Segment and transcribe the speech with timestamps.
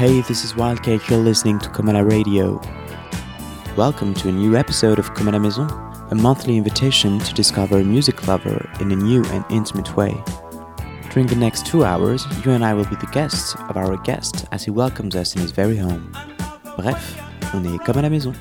[0.00, 1.10] Hey, this is Wildcake.
[1.10, 2.58] You're listening to Comana Radio.
[3.76, 5.68] Welcome to a new episode of Comme à la Maison,
[6.10, 10.16] a monthly invitation to discover a music lover in a new and intimate way.
[11.10, 14.46] During the next two hours, you and I will be the guests of our guest
[14.52, 16.10] as he welcomes us in his very home.
[16.78, 17.20] Bref,
[17.52, 18.32] on est comme à la maison.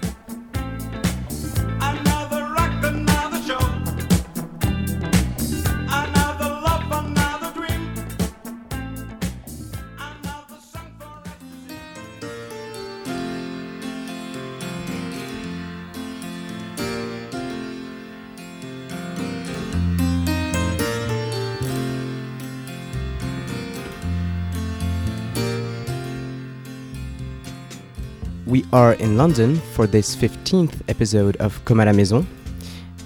[28.72, 32.24] Are in London for this 15th episode of Comme à la Maison.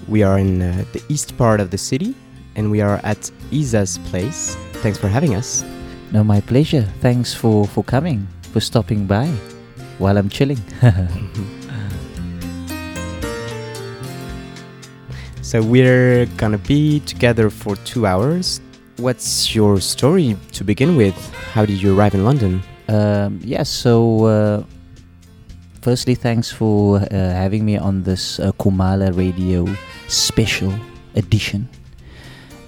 [0.08, 2.14] We are in uh, the east part of the city
[2.54, 4.56] and we are at Esa's place.
[4.82, 5.64] Thanks for having us.
[6.12, 6.82] No, my pleasure.
[7.00, 9.26] Thanks for, for coming, for stopping by
[9.96, 10.58] while I'm chilling.
[15.40, 18.60] so we're gonna be together for two hours.
[18.98, 21.16] What's your story to begin with?
[21.54, 22.62] How did you arrive in London?
[22.88, 24.62] um, yeah, so uh,
[25.84, 29.68] firstly, thanks for uh, having me on this uh, Kumala Radio
[30.08, 30.72] special
[31.14, 31.68] edition.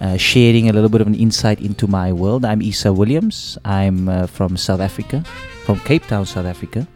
[0.02, 2.44] Uh, sharing a little bit of an insight into my world.
[2.44, 3.56] I'm Esa Williams.
[3.64, 5.24] I'm uh, from South Africa,
[5.64, 6.86] from Cape Town, South Africa.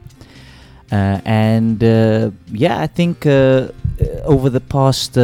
[0.92, 5.14] Uh, and uh, yeah, I think over the past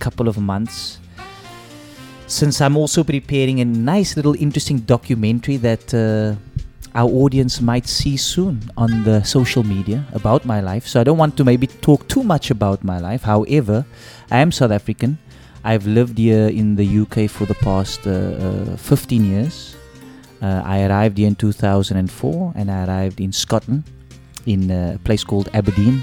[0.00, 0.98] couple of months,
[2.26, 5.94] since I'm also preparing a nice little interesting documentary that
[6.94, 10.86] our audience might see soon on the social media about my life.
[10.86, 13.22] So I don't want to maybe talk too much about my life.
[13.22, 13.84] However,
[14.30, 15.18] I am South African.
[15.64, 19.76] I've lived here in the UK for the past uh, uh, 15 years.
[20.42, 23.84] Uh, I arrived here in 2004 and I arrived in Scotland
[24.46, 26.02] in a place called Aberdeen.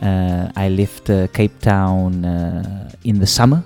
[0.00, 3.62] Uh, I left uh, Cape Town uh, in the summer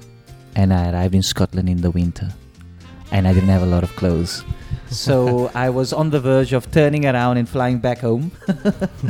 [0.56, 2.28] and I arrived in Scotland in the winter.
[3.12, 4.42] And I didn't have a lot of clothes.
[4.94, 8.30] So I was on the verge of turning around and flying back home.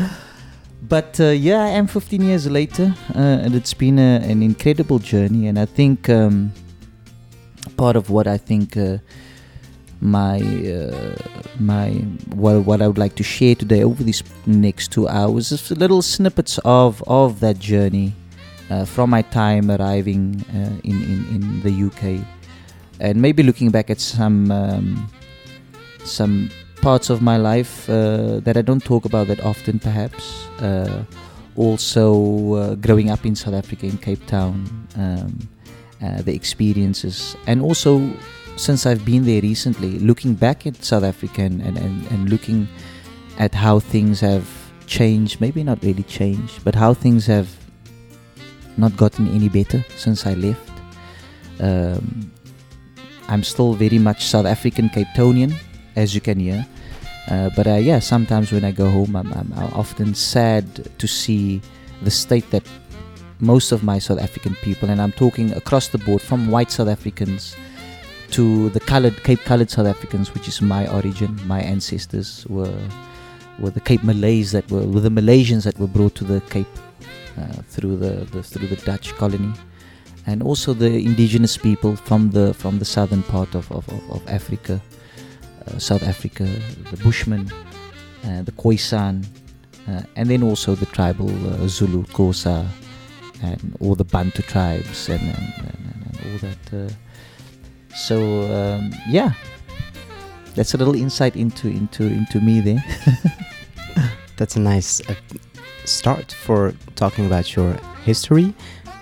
[0.82, 4.98] but uh, yeah, I am 15 years later, uh, and it's been a, an incredible
[4.98, 5.46] journey.
[5.46, 6.52] And I think um,
[7.76, 8.98] part of what I think uh,
[10.00, 11.16] my uh,
[11.60, 11.90] my
[12.34, 16.58] what, I would like to share today over these next two hours is little snippets
[16.64, 18.14] of of that journey
[18.70, 22.26] uh, from my time arriving uh, in, in in the UK,
[23.00, 24.50] and maybe looking back at some.
[24.50, 25.10] Um,
[26.04, 26.50] some
[26.80, 30.46] parts of my life uh, that I don't talk about that often, perhaps.
[30.60, 31.04] Uh,
[31.56, 35.48] also, uh, growing up in South Africa, in Cape Town, um,
[36.02, 38.10] uh, the experiences, and also
[38.56, 42.68] since I've been there recently, looking back at South Africa and, and, and, looking
[43.38, 44.48] at how things have
[44.86, 47.48] changed, maybe not really changed, but how things have
[48.76, 50.70] not gotten any better since I left.
[51.58, 52.30] Um,
[53.28, 55.54] I'm still very much South African Cape Townian,
[55.96, 56.66] as you can hear.
[57.28, 60.64] Uh, but uh, yeah, sometimes when I go home, I'm, I'm often sad
[60.98, 61.60] to see
[62.02, 62.64] the state that
[63.40, 66.88] most of my South African people, and I'm talking across the board from white South
[66.88, 67.56] Africans
[68.30, 71.38] to the colored Cape colored South Africans, which is my origin.
[71.46, 72.78] My ancestors were
[73.58, 76.66] were the Cape Malays that were, were the Malaysians that were brought to the Cape
[77.38, 79.52] uh, through the, the through the Dutch colony,
[80.26, 84.28] and also the indigenous people from the from the southern part of of, of, of
[84.28, 84.80] Africa.
[85.66, 86.44] Uh, South Africa,
[86.90, 87.50] the Bushmen,
[88.24, 89.24] uh, the Khoisan,
[89.88, 92.66] uh, and then also the tribal uh, Zulu, Xhosa,
[93.42, 96.90] and all the Bantu tribes and, and, and, and all that.
[96.90, 96.92] Uh.
[97.94, 98.16] so
[98.52, 99.32] um, yeah,
[100.54, 102.84] that's a little insight into into into me there.
[104.36, 105.14] That's a nice uh,
[105.84, 107.74] start for talking about your
[108.04, 108.52] history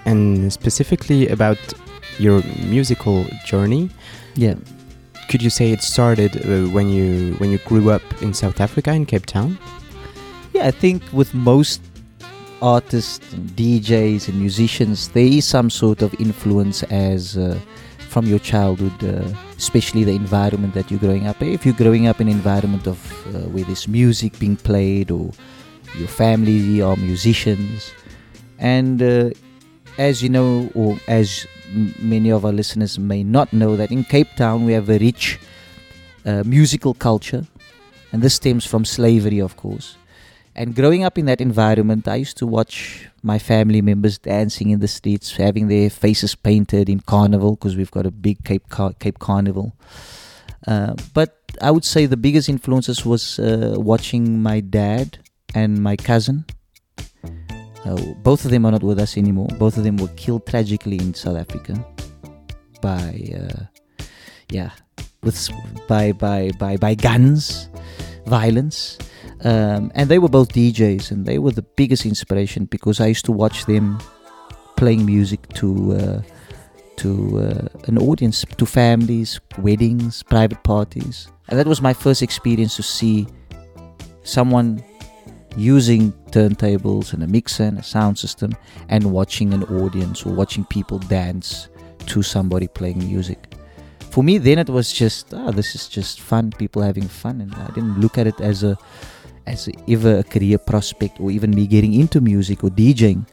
[0.05, 1.59] and specifically about
[2.19, 3.91] your musical journey.
[4.35, 4.55] yeah.
[5.33, 8.93] Could you say it started uh, when you when you grew up in South Africa
[8.93, 9.59] in Cape Town?
[10.53, 11.81] Yeah, I think with most
[12.61, 17.59] artists, DJs, and musicians, there is some sort of influence as uh,
[18.11, 19.27] from your childhood, uh,
[19.57, 21.41] especially the environment that you're growing up.
[21.41, 25.31] If you're growing up in an environment of uh, where there's music being played, or
[25.99, 27.91] your family are musicians,
[28.59, 29.31] and uh,
[29.97, 31.47] as you know, or as
[32.01, 35.39] many of our listeners may not know, that in Cape Town we have a rich
[36.25, 37.47] uh, musical culture,
[38.13, 39.97] and this stems from slavery, of course.
[40.55, 44.81] And growing up in that environment, I used to watch my family members dancing in
[44.81, 48.93] the streets, having their faces painted in carnival because we've got a big Cape Car-
[48.99, 49.75] Cape Carnival.
[50.67, 55.19] Uh, but I would say the biggest influences was uh, watching my dad
[55.55, 56.45] and my cousin.
[57.85, 59.49] Uh, both of them are not with us anymore.
[59.59, 61.85] Both of them were killed tragically in South Africa
[62.81, 63.65] by, uh,
[64.51, 64.71] yeah,
[65.23, 65.51] with
[65.89, 67.69] by by by by guns,
[68.27, 68.99] violence.
[69.45, 73.25] Um, and they were both DJs, and they were the biggest inspiration because I used
[73.25, 73.99] to watch them
[74.77, 76.23] playing music to uh,
[76.99, 82.77] to uh, an audience, to families, weddings, private parties, and that was my first experience
[82.77, 83.27] to see
[84.23, 84.85] someone
[85.57, 88.53] using turntables and a mixer and a sound system
[88.89, 91.69] and watching an audience or watching people dance
[92.07, 93.55] to somebody playing music.
[94.11, 97.55] For me, then it was just, ah, this is just fun, people having fun, and
[97.55, 98.77] I didn't look at it as a
[99.47, 103.27] as a, ever a career prospect or even me getting into music or DJing.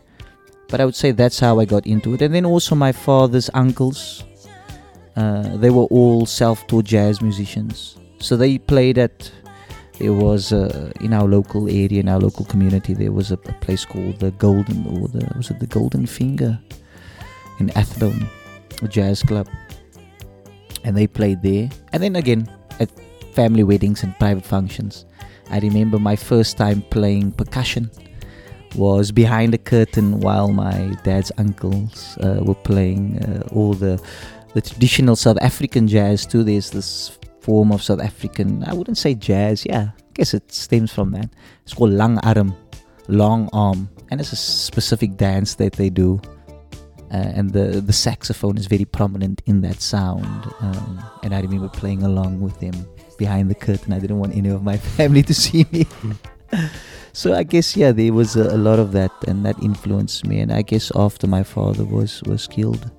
[0.68, 2.22] But I would say that's how I got into it.
[2.22, 4.24] And then also my father's uncles,
[5.16, 7.98] uh, they were all self-taught jazz musicians.
[8.20, 9.32] So they played at
[10.00, 13.54] there was uh, in our local area, in our local community, there was a, a,
[13.60, 16.58] place called the Golden, or the was it the Golden Finger,
[17.60, 18.28] in Athlone,
[18.82, 19.48] a jazz club,
[20.84, 21.70] and they played there.
[21.92, 22.50] And then again
[22.80, 22.90] at
[23.34, 25.06] family weddings and private functions.
[25.50, 27.92] I remember my first time playing percussion
[28.76, 34.02] was behind the curtain while my dad's uncles uh, were playing uh, all the
[34.54, 36.44] the traditional South African jazz too.
[36.44, 40.92] There's this form of South African, I wouldn't say jazz, yeah, I guess it stems
[40.92, 41.30] from that.
[41.64, 42.56] It's called lang arm,
[43.08, 46.22] long arm, and it's a specific dance that they do.
[47.12, 50.46] Uh, and the, the saxophone is very prominent in that sound.
[50.60, 52.86] Um, and I remember playing along with them
[53.18, 53.94] behind the curtain.
[53.94, 55.88] I didn't want any of my family to see me.
[57.14, 60.40] so I guess yeah, there was a, a, lot of that, and that influenced me.
[60.40, 62.92] And I guess after my father was was killed,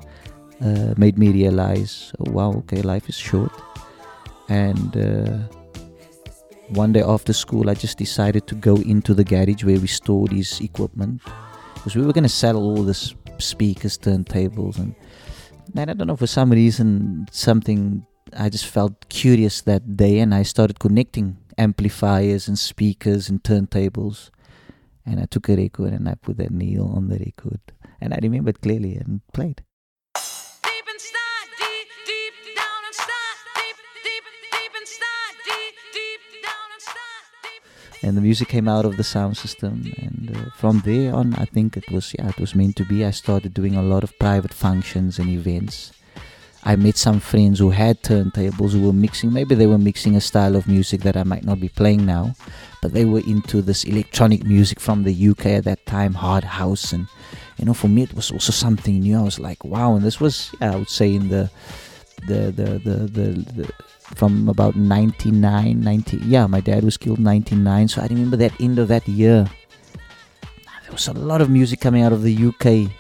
[0.61, 3.53] uh, made me realize, oh, wow, okay, life is short
[4.51, 5.39] and uh,
[6.71, 10.33] one day after school i just decided to go into the garage where we stored
[10.33, 11.23] his equipment.
[11.75, 14.95] Because we were going to sell all this speakers turntables and
[15.75, 18.05] and i don't know for some reason something
[18.37, 24.31] i just felt curious that day and i started connecting amplifiers and speakers and turntables.
[25.07, 27.61] And i took a record and i put that needle on the record.
[28.01, 29.63] And i remember it clearly and played
[38.03, 39.93] and the music came out of the sound system.
[39.99, 43.05] And uh, from there on i think it was yeah it was meant to be.
[43.05, 45.93] I started doing a lot of private functions and events.
[46.63, 49.33] I met some friends who had turntables who were mixing.
[49.33, 52.35] Maybe they were mixing a style of music that i might not be playing now.
[52.83, 56.93] But they were into this electronic music from the uk at that time hard house.
[56.93, 57.07] And
[57.59, 59.19] you know for me it was also something new.
[59.19, 59.95] I was like wow.
[59.95, 61.51] And this was yeah, i would say in the
[62.27, 63.73] the the the, the, the
[64.15, 68.79] from about 99 90 yeah my dad was killed 99 so i remember that end
[68.79, 69.49] of that year.
[70.83, 72.91] There was a lot of music coming out of the uk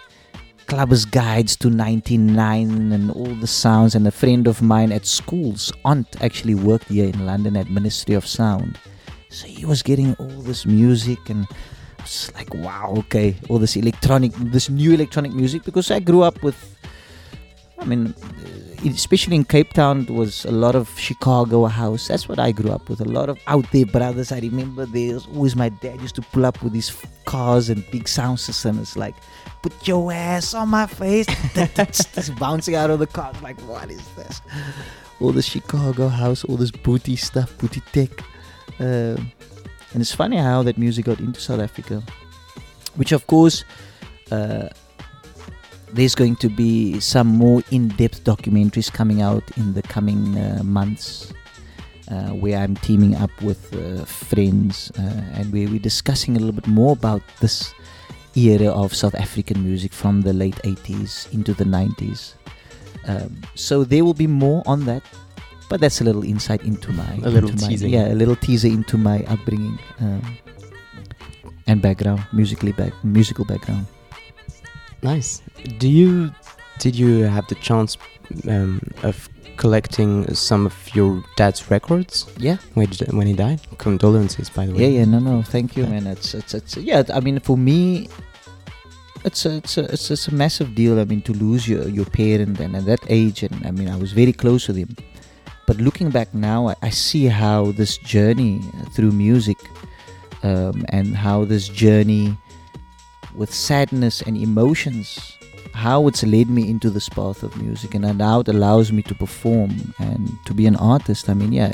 [0.66, 5.72] clubbers guides to 99 and all the sounds and a friend of mine at school's
[5.84, 8.78] aunt actually worked here in london at ministry of sound.
[9.30, 11.46] So he was getting all this music and
[11.98, 16.42] it's like wow okay all this electronic this new electronic music because i grew up
[16.42, 16.56] with
[17.78, 18.14] i mean
[18.84, 22.08] especially in Cape Town, it was a lot of Chicago house.
[22.08, 23.00] That's what I grew up with.
[23.00, 24.32] A lot of out there brothers.
[24.32, 26.94] I remember there's always my dad used to pull up with these
[27.24, 28.78] cars and big sound system.
[28.78, 29.14] It's like,
[29.62, 31.26] put your ass on my face.
[31.54, 33.32] Just bouncing out of the car.
[33.42, 34.40] like, what is this?
[35.20, 38.10] All this Chicago house, all this booty stuff, booty tech.
[38.78, 39.16] Uh,
[39.92, 42.02] and it's funny how that music got into South Africa,
[42.96, 43.64] which of course.
[44.30, 44.68] Uh,
[45.92, 51.32] there's going to be some more in-depth documentaries coming out in the coming uh, months
[52.10, 56.54] uh, where I'm teaming up with uh, friends uh, and where we're discussing a little
[56.54, 57.72] bit more about this
[58.36, 62.34] era of South African music from the late 80s into the 90s.
[63.06, 65.02] Um, so there will be more on that,
[65.68, 67.88] but that's a little insight into my a little teaser.
[67.88, 70.36] yeah, a little teaser into my upbringing um,
[71.66, 73.86] and background, musically back musical background.
[75.02, 75.42] Nice.
[75.78, 76.30] Do you
[76.78, 77.96] did you have the chance
[78.48, 82.26] um, of collecting some of your dad's records?
[82.38, 82.56] Yeah.
[82.74, 83.60] When, when he died.
[83.78, 84.80] Condolences, by the way.
[84.80, 85.04] Yeah, yeah.
[85.04, 85.42] No, no.
[85.42, 86.06] Thank you, man.
[86.06, 87.02] It's it's it's yeah.
[87.12, 88.08] I mean, for me,
[89.24, 90.98] it's a, it's a, it's, it's a massive deal.
[90.98, 93.96] I mean, to lose your your parent and at that age, and I mean, I
[93.96, 94.96] was very close with him.
[95.66, 98.60] But looking back now, I, I see how this journey
[98.94, 99.58] through music,
[100.42, 102.36] um, and how this journey
[103.34, 105.36] with sadness and emotions
[105.72, 109.14] how it's led me into this path of music, and now it allows me to
[109.14, 111.28] perform and to be an artist.
[111.28, 111.72] I mean, yeah,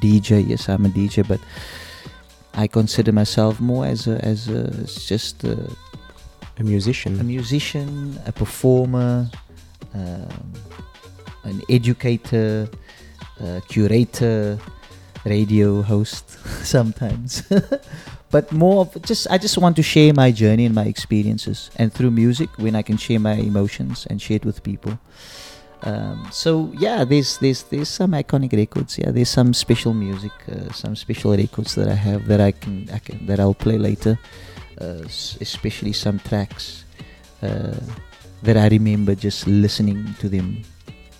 [0.00, 0.46] DJ.
[0.48, 1.40] Yes, I'm a DJ, but
[2.54, 5.70] I consider myself more as a as a as just a,
[6.58, 7.20] A musician.
[7.20, 9.30] a musician, a performer,
[9.94, 10.52] um,
[11.44, 12.68] an educator,
[13.40, 14.58] a curator,
[15.24, 16.30] radio host
[16.64, 17.42] sometimes.
[18.30, 21.92] but more of just I just want to share my journey and my experiences, and
[21.92, 24.98] through music, when I can share my emotions and share it with people.
[25.82, 28.98] Um, so yeah, there's there's there's some iconic records.
[28.98, 32.88] Yeah, there's some special music, uh, some special records that I have that I can,
[32.92, 34.18] I can that I'll play later.
[34.80, 35.04] Uh,
[35.40, 36.84] especially some tracks
[37.42, 37.76] uh,
[38.42, 40.62] that I remember just listening to them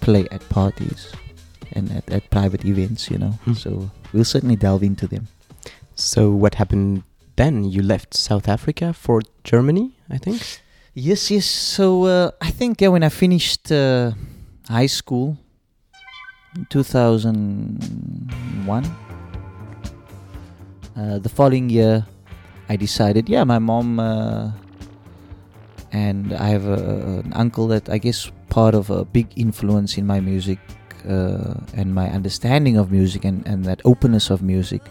[0.00, 1.10] play at parties
[1.72, 3.10] and at, at private events.
[3.10, 3.54] You know, Hmm.
[3.54, 5.28] so we'll certainly delve into them.
[5.96, 7.02] So what happened
[7.36, 7.64] then?
[7.64, 10.42] You left South Africa for Germany, I think.
[10.92, 11.46] Yes, yes.
[11.46, 14.12] So uh, I think yeah, when I finished uh,
[14.68, 15.38] high school
[16.54, 18.84] in 2001,
[20.96, 22.06] uh, the following year,
[22.68, 24.50] I decided, yeah, my mom uh,
[25.92, 30.06] and I have a, an uncle that I guess part of a big influence in
[30.06, 30.58] my music
[31.08, 34.82] uh, and my understanding of music and, and that openness of music.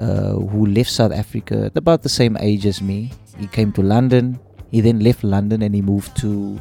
[0.00, 3.12] Uh, who left South Africa at about the same age as me.
[3.38, 4.40] He came to London,
[4.70, 6.58] he then left London and he moved to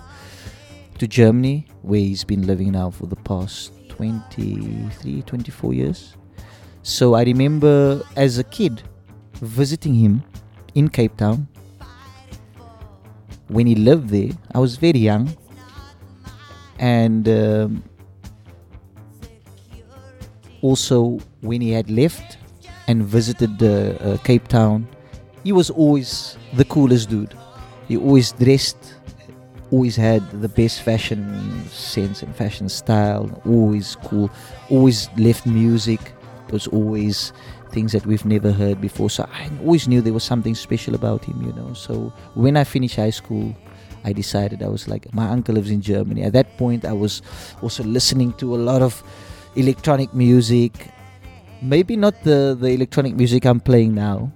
[0.98, 6.18] to Germany, where he's been living now for the past 23, 24 years.
[6.84, 8.84] So I remember as a kid
[9.36, 10.22] visiting him
[10.76, 11.48] in Cape Town.
[13.48, 15.34] When he lived there, I was very young,
[16.78, 17.84] and um,
[20.62, 22.38] also when he had left
[22.90, 24.88] and visited uh, Cape Town,
[25.44, 27.36] he was always the coolest dude.
[27.88, 28.96] He always dressed,
[29.70, 31.22] always had the best fashion
[31.70, 34.32] sense and fashion style, always cool,
[34.72, 36.02] always left music.
[36.48, 37.32] There was always
[37.72, 39.12] things that we've never heard before.
[39.12, 41.74] So I always knew there was something special about him, you know.
[41.74, 43.56] So when I finished high school,
[44.04, 46.24] I decided I was like, my uncle lives in Germany.
[46.24, 47.22] At that point, I was
[47.62, 49.04] also listening to a lot of
[49.56, 50.74] electronic music.
[51.62, 54.32] Maybe not the, the electronic music I'm playing now,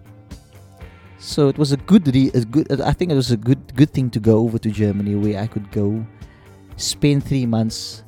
[1.19, 2.81] so it was a good, re- a good.
[2.81, 5.47] I think it was a good, good thing to go over to Germany, where I
[5.47, 6.05] could go,
[6.75, 8.03] spend three months.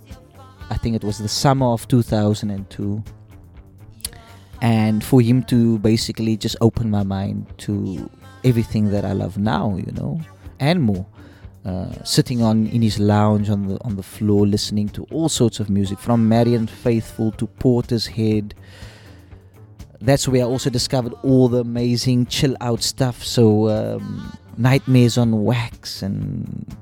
[0.70, 3.04] I think it was the summer of 2002,
[4.62, 8.10] and for him to basically just open my mind to
[8.44, 10.20] everything that I love now, you know,
[10.60, 11.06] and more.
[11.64, 15.60] Uh, sitting on in his lounge on the on the floor, listening to all sorts
[15.60, 18.52] of music, from Marianne Faithfull to Portishead,
[20.06, 23.24] that's where I also discovered all the amazing chill out stuff.
[23.24, 26.76] So um, Nightmares on Wax, and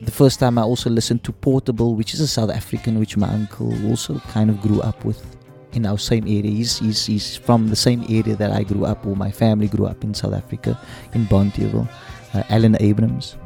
[0.00, 3.28] the first time I also listened to Portable, which is a South African, which my
[3.28, 5.24] uncle also kind of grew up with
[5.72, 6.50] in our same area.
[6.50, 9.86] He's, he's, he's from the same area that I grew up, or my family grew
[9.86, 10.78] up in South Africa,
[11.12, 11.88] in Bonteheuwel.
[12.34, 13.36] Uh, Alan Abrahams,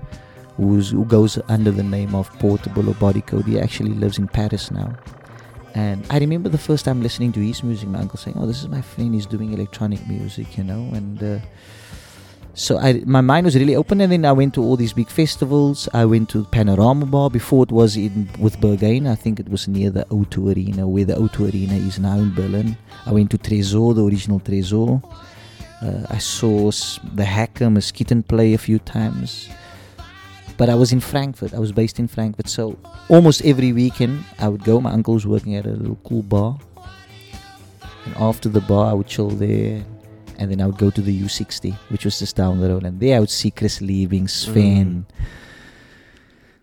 [0.56, 3.46] who goes under the name of Portable or Body Code.
[3.46, 4.94] He actually lives in Paris now.
[5.74, 8.60] And I remember the first time listening to his music, my uncle saying, "Oh, this
[8.60, 9.14] is my friend.
[9.14, 11.38] He's doing electronic music, you know." And uh,
[12.54, 14.00] so I, my mind was really open.
[14.00, 15.88] And then I went to all these big festivals.
[15.94, 19.08] I went to Panorama Bar before it was in with Berghain.
[19.08, 22.34] I think it was near the O2 Arena, where the O2 Arena is now in
[22.34, 22.76] Berlin.
[23.06, 25.02] I went to Tresor, the original Tresor.
[25.82, 26.70] Uh, I saw
[27.14, 29.48] the Hacker Mosquito play a few times.
[30.60, 31.54] But I was in Frankfurt.
[31.54, 32.76] I was based in Frankfurt, so
[33.08, 34.78] almost every weekend I would go.
[34.78, 36.58] My uncle was working at a little cool bar,
[38.04, 39.82] and after the bar I would chill there,
[40.38, 43.00] and then I would go to the U60, which was just down the road, and
[43.00, 45.06] there I would see Chris Liebing, Sven,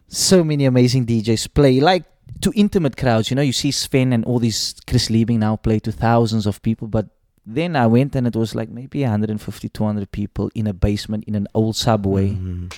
[0.08, 2.04] so many amazing DJs play like
[2.42, 3.32] to intimate crowds.
[3.32, 6.62] You know, you see Sven and all these Chris Liebing now play to thousands of
[6.62, 7.08] people, but
[7.48, 11.34] then I went and it was like maybe 150, 200 people in a basement in
[11.34, 12.30] an old subway.
[12.38, 12.72] Mhm.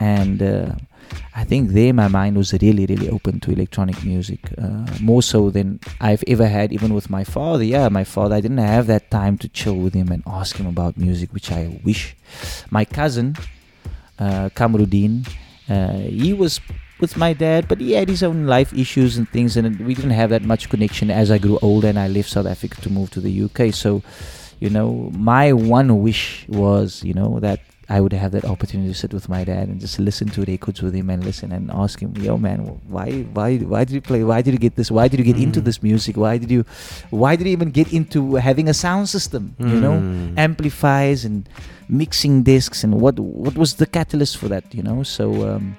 [0.00, 0.72] And uh,
[1.34, 5.50] I think there my mind was really, really open to electronic music, uh, more so
[5.50, 7.62] than I've ever had, even with my father.
[7.62, 10.66] Yeah, my father, I didn't have that time to chill with him and ask him
[10.66, 12.16] about music, which I wish.
[12.70, 13.36] My cousin,
[14.18, 15.28] uh, Kamruddin,
[15.68, 16.60] uh, he was
[16.98, 20.10] with my dad, but he had his own life issues and things, and we didn't
[20.10, 23.10] have that much connection as I grew older and I left South Africa to move
[23.10, 23.72] to the UK.
[23.72, 24.02] So,
[24.58, 28.94] you know, my one wish was, you know, that I would have that opportunity to
[28.98, 31.98] sit with my dad and just listen to records with him and listen and ask
[32.04, 32.60] him, "Yo, man,
[32.96, 34.22] why, why, why did you play?
[34.22, 34.90] Why did you get this?
[34.98, 35.64] Why did you get into Mm.
[35.68, 36.16] this music?
[36.16, 36.64] Why did you,
[37.22, 39.54] why did you even get into having a sound system?
[39.58, 40.38] You know, Mm.
[40.48, 41.48] amplifiers and
[41.88, 45.76] mixing discs and what what was the catalyst for that you know so um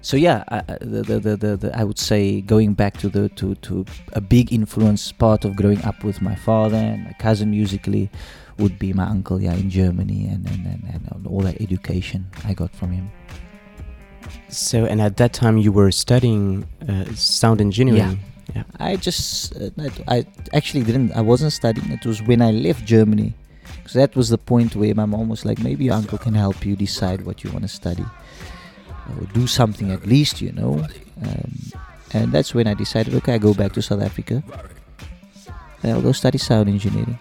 [0.00, 3.56] so yeah I, the, the, the, the i would say going back to the to
[3.66, 8.08] to a big influence part of growing up with my father and my cousin musically
[8.58, 12.52] would be my uncle yeah in germany and and, and, and all that education i
[12.54, 13.10] got from him
[14.48, 18.18] So, and at that time you were studying uh, sound engineering.
[18.54, 18.64] Yeah.
[18.64, 18.64] yeah.
[18.80, 19.70] I just uh,
[20.08, 23.34] I, actually didn't I wasn't studying it was when I left Germany
[23.76, 26.64] because that was the point where my mom was like maybe your uncle can help
[26.64, 28.04] you decide what you want to study
[29.08, 30.84] or do something at least you know
[31.22, 31.52] um,
[32.12, 34.42] and that's when I decided okay I go back to South Africa
[35.84, 37.18] I'll go study sound engineering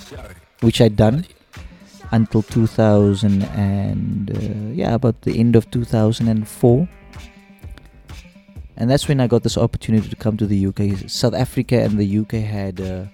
[0.62, 1.26] which I'd done
[2.12, 6.88] until 2000 and uh, yeah about the end of 2004
[8.78, 11.10] and that's when I got this opportunity to come to the UK.
[11.10, 13.06] South Africa and the UK had uh,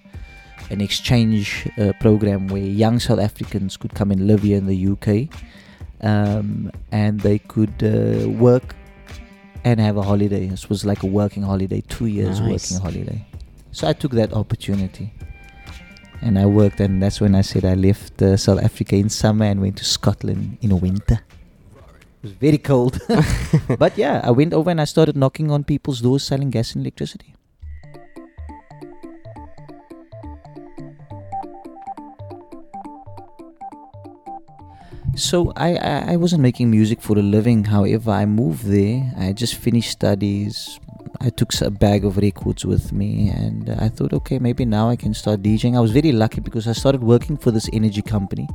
[0.69, 4.87] an exchange uh, program where young South Africans could come and live here in the
[4.91, 5.29] UK,
[6.01, 8.75] um, and they could uh, work
[9.63, 10.47] and have a holiday.
[10.47, 12.69] This was like a working holiday, two years Nice.
[12.69, 13.25] working holiday.
[13.71, 15.13] So I took that opportunity.
[16.23, 19.43] And I worked, and that's when I said I left uh, South Africa in summer
[19.43, 21.19] and went to Scotland in winter.
[21.19, 22.97] It was very cold.
[23.77, 26.83] but yeah, I went over and I started knocking on people's doors selling gas and
[26.85, 27.35] electricity.
[35.15, 37.65] So I, I, I wasn't making music for a living.
[37.65, 39.11] However, I moved there.
[39.17, 40.79] I just finished studies.
[41.23, 44.97] I took a bag of records with me, and I thought, okay, maybe now I
[44.97, 45.77] can start DJing.
[45.77, 48.47] I was very lucky because I started working for this energy company.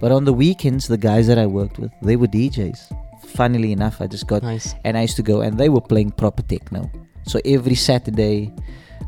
[0.00, 2.78] But on the weekends, the guys that I worked with, they were DJs.
[3.26, 4.74] Funnily enough, I just got Nice.
[4.84, 6.90] and I used to go and they were playing proper techno.
[7.26, 8.50] So every Saturday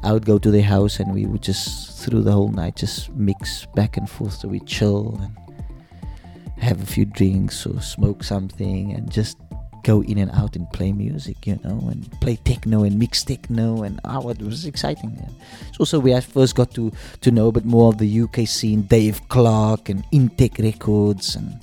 [0.03, 3.11] I would go to their house and we would just through the whole night just
[3.15, 5.37] mix back and forth so we chill and
[6.63, 9.39] have a few drinks or smoke something and just
[9.83, 13.83] go in and out and play music, you know, and play techno and mix techno
[13.83, 15.17] and oh, it was exciting.
[15.19, 15.29] Yeah.
[15.69, 18.47] It's also where I first got to to know a bit more of the UK
[18.47, 21.59] scene, Dave Clarke and Intec Records and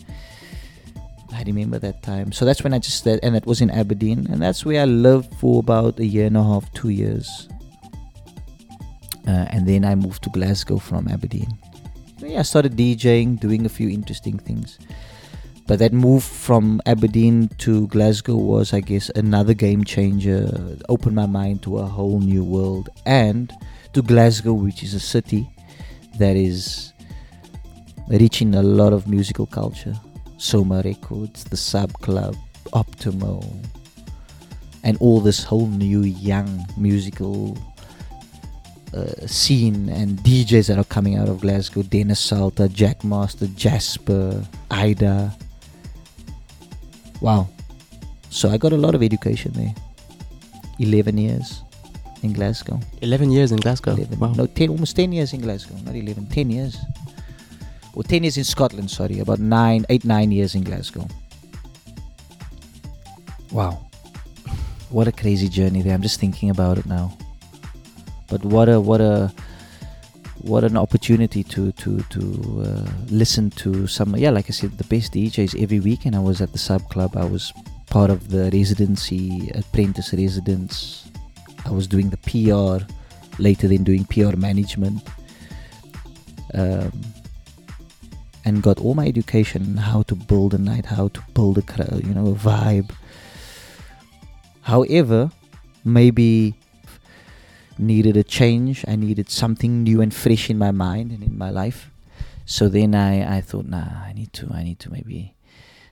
[1.35, 2.31] I remember that time.
[2.31, 5.35] So that's when I just and that was in Aberdeen, and that's where I lived
[5.35, 7.49] for about a year and a half, two years.
[9.27, 11.51] Uh, and then I moved to Glasgow from Aberdeen.
[12.19, 14.79] So yeah, I started DJing, doing a few interesting things.
[15.67, 20.49] But that move from Aberdeen to Glasgow was, I guess, another game changer.
[20.69, 23.51] It Opened my mind to a whole new world, and
[23.93, 25.49] to Glasgow, which is a city
[26.19, 26.93] that is
[28.09, 29.95] rich in a lot of musical culture.
[30.37, 32.35] Soma Records, the Sub Club,
[32.73, 33.43] Optimo,
[34.83, 37.57] and all this whole new young musical
[38.93, 44.45] uh, scene and DJs that are coming out of Glasgow Denis Sulta, Jack Master, Jasper,
[44.69, 45.35] Ida.
[47.25, 47.47] Wow.
[48.29, 49.73] So I got a lot of education there.
[50.77, 51.63] 11 years
[52.21, 52.79] in Glasgow.
[53.01, 53.93] 11 years in Glasgow.
[53.93, 54.33] 11, Wow.
[54.33, 55.75] No, 10, almost 10 years in Glasgow.
[55.83, 56.77] Not 11, 10 years.
[57.95, 59.17] Or 10 years in Scotland, sorry.
[59.19, 61.07] About 9, 8, 9 years in Glasgow.
[63.51, 63.87] Wow.
[64.91, 65.95] What a crazy journey there.
[65.95, 67.17] I'm just thinking about it now.
[68.29, 69.33] But what a, what a,
[70.41, 72.21] what an opportunity to to to
[72.65, 76.05] uh, listen to some yeah like I said the best DJs every week.
[76.05, 77.15] And I was at the sub club.
[77.15, 77.53] I was
[77.87, 81.09] part of the residency apprentice residence.
[81.65, 82.85] I was doing the PR
[83.39, 85.01] later then doing PR management.
[86.53, 86.91] Um,
[88.45, 91.63] and got all my education how to build a night how to build a
[92.03, 92.91] you know a vibe.
[94.61, 95.31] However
[95.83, 96.55] maybe
[97.77, 98.85] needed a change.
[98.87, 101.89] I needed something new and fresh in my mind and in my life.
[102.45, 105.35] So then I, I thought, nah, I need to I need to maybe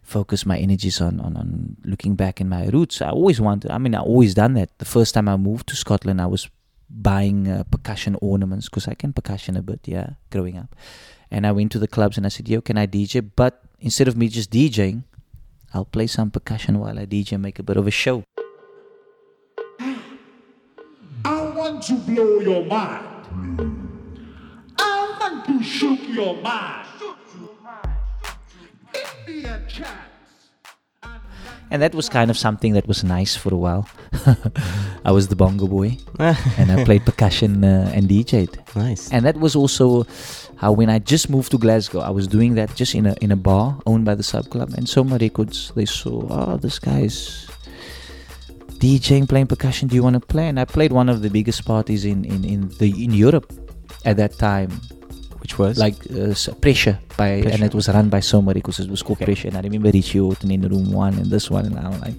[0.04, 3.02] focus my energies on, on, on looking back in my roots.
[3.02, 4.78] I always wanted I mean I always done that.
[4.78, 6.50] The first time I moved to Scotland I was
[6.90, 10.76] buying uh, percussion ornaments because I can percussion a bit, yeah, growing up.
[11.32, 13.28] And I went to the clubs and I said, yo, can I DJ?
[13.36, 15.04] But instead of me just DJing,
[15.74, 18.24] I'll play some percussion while I DJ, make a bit of a show.
[21.90, 23.08] Want to blow your mind.
[24.80, 26.88] I want to shoot your mind.
[28.94, 29.90] Give me a chance.
[31.72, 33.90] and that was kind of something that was nice for a while.
[35.06, 38.60] I was the bongo boy, and I played percussion uh, and DJ'd.
[38.76, 39.12] nice.
[39.12, 40.06] And that was also
[40.58, 43.32] how when I just moved to Glasgow, I was doing that just in a in
[43.32, 47.48] a bar owned by the sub club, and Soma Records they saw, oh, this guy's
[48.80, 49.88] DJing, playing percussion.
[49.88, 50.48] Do you want to play?
[50.48, 53.52] And I played one of the biggest parties in in in the in Europe
[54.06, 54.70] at that time,
[55.42, 59.04] Which was like uh, Pressure by, and it was run by somebody because It was
[59.04, 59.26] called Okay.
[59.26, 62.16] Pressure, and I remember Richie Hawtin in room one and this one, and I'm like,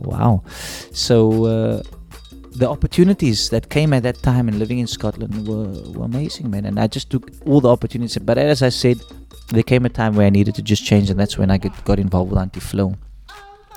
[0.00, 0.42] wow.
[0.92, 1.44] So.
[1.44, 1.82] Uh,
[2.54, 6.66] the opportunities that came at that time and living in Scotland were, were amazing, man.
[6.66, 8.18] And I just took all the opportunities.
[8.18, 9.00] But as I said,
[9.48, 11.72] there came a time where I needed to just change, and that's when I get,
[11.84, 12.94] got involved with Auntie Flo.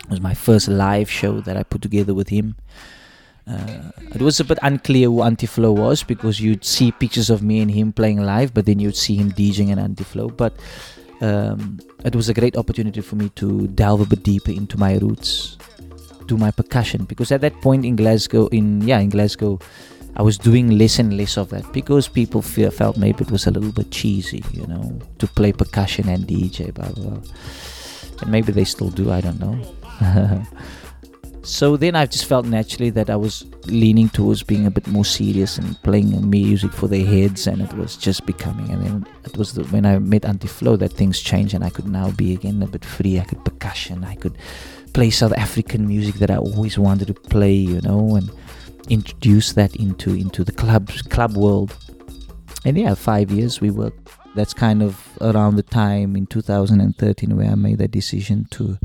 [0.06, 2.56] It was my first live show that I put together with him.
[3.48, 7.44] Uh, it was a bit unclear who Auntie Flo was because you'd see pictures of
[7.44, 10.30] me and him playing live, but then you'd see him DJing an Auntie Flo.
[10.30, 10.54] But
[11.22, 14.98] um, it was a great opportunity for me to delve a bit deeper into my
[14.98, 15.58] roots,
[16.28, 19.60] to my percussion, because at that point in Glasgow, in yeah, in Glasgow,
[20.18, 23.48] I was doing less and less of that because people fear, felt maybe it was
[23.48, 27.10] a little bit cheesy, you know, to play percussion and DJ, blah blah.
[27.10, 27.32] blah.
[28.22, 29.12] And maybe they still do.
[29.12, 29.60] I don't know.
[31.44, 35.06] so then I just felt naturally that I was leaning towards being a bit more
[35.06, 38.70] serious and playing music for their heads, and it was just becoming.
[38.72, 41.70] And then it was the, when I met Auntie Flo that things changed, and I
[41.70, 43.20] could now be again a bit free.
[43.20, 44.04] I could percussion.
[44.04, 44.38] I could
[44.94, 48.32] play South African music that I always wanted to play, you know, and
[48.90, 51.76] introduce that into into the club club world.
[52.64, 54.10] And yeah, five years we worked.
[54.36, 58.78] That's kind of around the time in 2013 where I made that decision to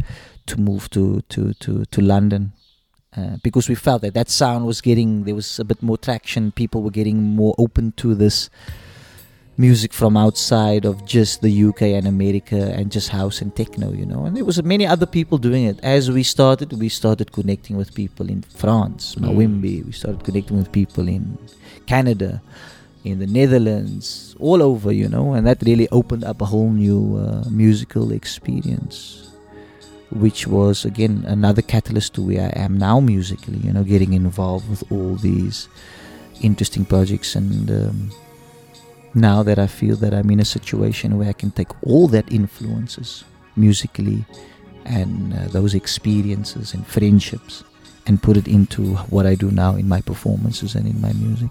[0.47, 2.53] to move to to to to London.
[3.17, 6.53] Uh, because we felt that that sound was getting there was a bit more traction
[6.53, 8.49] people were getting more open to this
[9.59, 14.07] music from outside of just the UK and America and just house and techno, you
[14.07, 14.25] know.
[14.25, 15.79] And there was many other people doing it.
[15.83, 19.23] As we started, we started connecting with people in France, Mm.
[19.25, 19.85] Mawimbi.
[19.85, 21.37] We started connecting with people in
[21.87, 22.41] Canada,
[23.05, 25.35] in the Netherlands, all over, you know.
[25.35, 29.30] And that really opened up a whole new uh, musical experience,
[30.11, 33.59] which was again another catalyst to where I am now musically.
[33.59, 35.69] You know, getting involved with all these
[36.41, 37.71] interesting projects and.
[37.71, 38.11] Um,
[39.15, 42.31] now that I feel that I'm in a situation where I can take all that
[42.33, 43.25] influences
[43.57, 44.25] musically
[44.85, 47.65] and uh, those experiences and friendships
[48.07, 51.51] and put it into what I do now in my performances and in my music.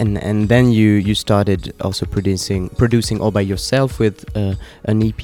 [0.00, 5.02] And and then you you started also producing producing all by yourself with uh, an
[5.02, 5.22] EP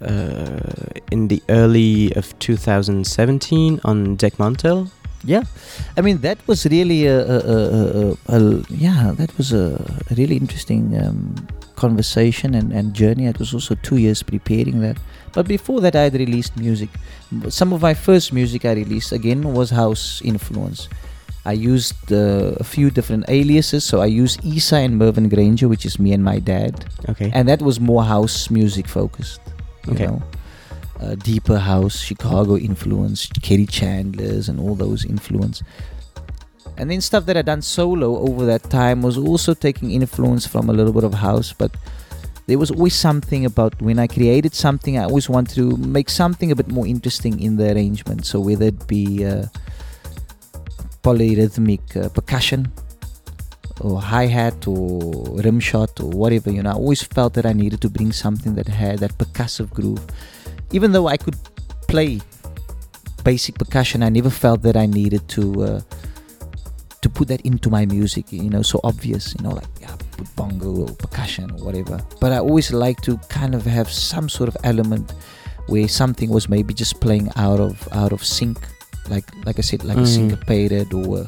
[0.00, 4.90] uh, in the early of 2017 on Dekmantel.
[5.24, 5.42] Yeah,
[5.96, 9.74] I mean that was really a, a, a, a, yeah that was a,
[10.10, 11.34] a really interesting um,
[11.74, 13.26] conversation and, and journey.
[13.26, 14.98] It was also two years preparing that.
[15.32, 16.90] But before that, I had released music.
[17.48, 20.88] Some of my first music I released again was house influence.
[21.48, 23.82] I used uh, a few different aliases.
[23.90, 26.72] So I used Esa and Mervyn Granger, which is me and my dad,
[27.08, 27.30] Okay.
[27.32, 29.40] and that was more house music focused.
[29.86, 30.06] You Okay.
[30.06, 30.22] know,
[31.00, 35.62] uh, deeper house, Chicago influence, Kerri Chandler's, and all those influence.
[36.76, 40.68] And then stuff that I done solo over that time was also taking influence from
[40.68, 41.72] a little bit of house, but
[42.46, 46.50] there was always something about when I created something, I always wanted to make something
[46.52, 48.26] a bit more interesting in the arrangement.
[48.26, 49.46] So whether it be uh,
[51.08, 52.70] polyrhythmic uh, percussion
[53.80, 56.70] or hi-hat or rim shot or whatever you know.
[56.70, 60.04] I always felt that i needed to bring something that had that percussive groove.
[60.72, 61.36] Even though i could
[61.88, 62.20] play
[63.24, 65.80] basic percussion i never felt that i needed to uh,
[67.02, 70.28] to put that into my music you know so obvious you know like yeah put
[70.36, 71.98] bongo or percussion or whatever.
[72.20, 75.14] But i always like to kind of have some sort of element
[75.68, 78.58] where something was maybe just playing out of out of sync
[79.10, 80.14] like like i said like a Mm.
[80.16, 81.26] syncopated or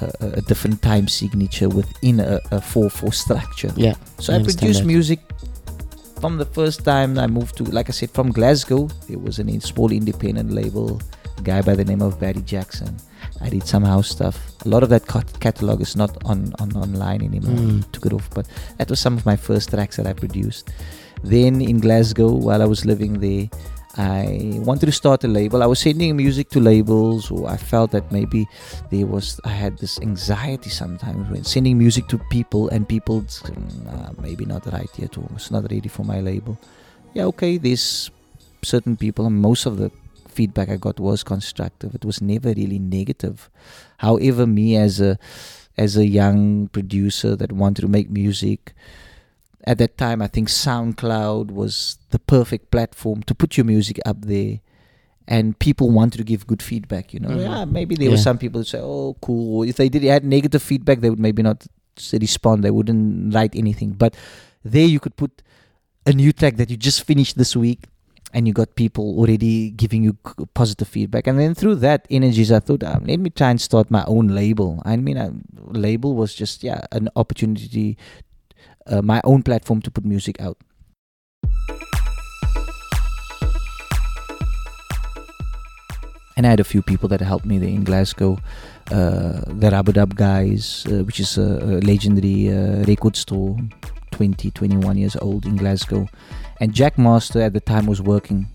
[0.00, 3.94] a, a, a different time signature within a, a 4-4 structure Yeah.
[4.18, 5.20] so I I, produced music
[6.20, 8.88] from the first time I moved to, like I said, from Glasgow.
[9.08, 11.00] It was a small independent label,
[11.36, 12.96] a guy by the name of Barry Jackson.
[13.40, 14.36] I did some house stuff.
[14.64, 17.56] A lot of that cat- catalog is not on, on online anymore.
[17.58, 17.90] Mm.
[17.90, 18.46] Took it off, but
[18.78, 20.70] that was some of my first tracks that I produced.
[21.24, 23.48] Then in Glasgow, while I was living there,
[23.96, 25.62] I wanted to start a label.
[25.62, 28.48] I was sending music to labels, or I felt that maybe
[28.90, 33.24] there was I had this anxiety sometimes when sending music to people and people
[33.88, 36.58] uh, maybe not right yet or it's not ready for my label.
[37.12, 37.58] Yeah, okay.
[37.58, 38.10] There's
[38.62, 39.90] certain people, and most of the
[40.26, 41.94] feedback I got was constructive.
[41.94, 43.50] It was never really negative.
[43.98, 45.18] However, me as a
[45.76, 48.72] as a young producer that wanted to make music.
[49.64, 54.24] At that time, I think SoundCloud was the perfect platform to put your music up
[54.24, 54.60] there.
[55.28, 57.28] And people wanted to give good feedback, you know.
[57.30, 57.40] Mhm.
[57.44, 60.62] Yeah, maybe there were some people who say, "Oh, cool." If they did had negative
[60.62, 61.64] feedback, they would maybe not
[61.96, 62.64] s- respond.
[62.64, 63.92] They wouldn't write anything.
[63.92, 64.16] But
[64.64, 65.30] there, you could put
[66.06, 67.84] a new track that you just finished this week,
[68.34, 70.16] and you got people already giving you
[70.54, 71.28] positive feedback.
[71.28, 74.26] And then through that energies, I thought, um, let me try and start my own
[74.26, 74.82] label.
[74.84, 75.32] I mean, a
[75.70, 77.96] label was just yeah an opportunity,
[78.86, 80.58] uh, my own platform to put music out.
[86.36, 88.38] And I had a few people that helped me there in Glasgow.
[88.90, 93.56] Uh, the Rubadub guys, uh, which is a, a legendary uh, record store,
[94.12, 96.08] 20, 21 years old in Glasgow.
[96.60, 98.46] And Jackmaster at the time was working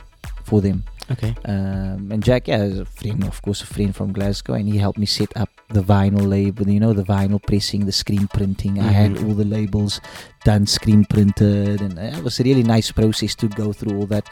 [0.44, 0.84] for them.
[1.10, 1.34] Okay.
[1.46, 4.78] Um, and Jack, yeah, is a friend, of course, a friend from Glasgow, and he
[4.78, 6.68] helped me set up the vinyl label.
[6.68, 8.80] You know, the vinyl pressing, the screen printing.
[8.80, 9.28] I had Mhm.
[9.28, 10.02] all the labels
[10.44, 14.06] done, screen printed, and uh, it was a really nice process to go through all
[14.08, 14.28] that.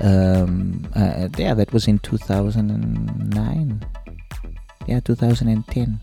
[0.00, 3.82] Um, uh, yeah, that was in 2009.
[4.86, 6.00] Yeah, 2010.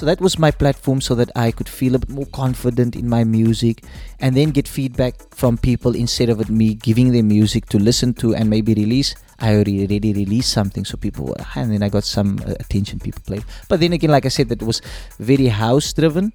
[0.00, 3.06] So that was my platform so that I could feel a bit more confident in
[3.06, 3.84] my music
[4.18, 8.34] and then get feedback from people instead of me giving them music to listen to
[8.34, 9.14] and maybe release.
[9.40, 12.98] I already, already released something, so people were, and then I got some uh, attention.
[12.98, 14.80] People played, but then again, like I said, that was
[15.18, 16.32] very house driven.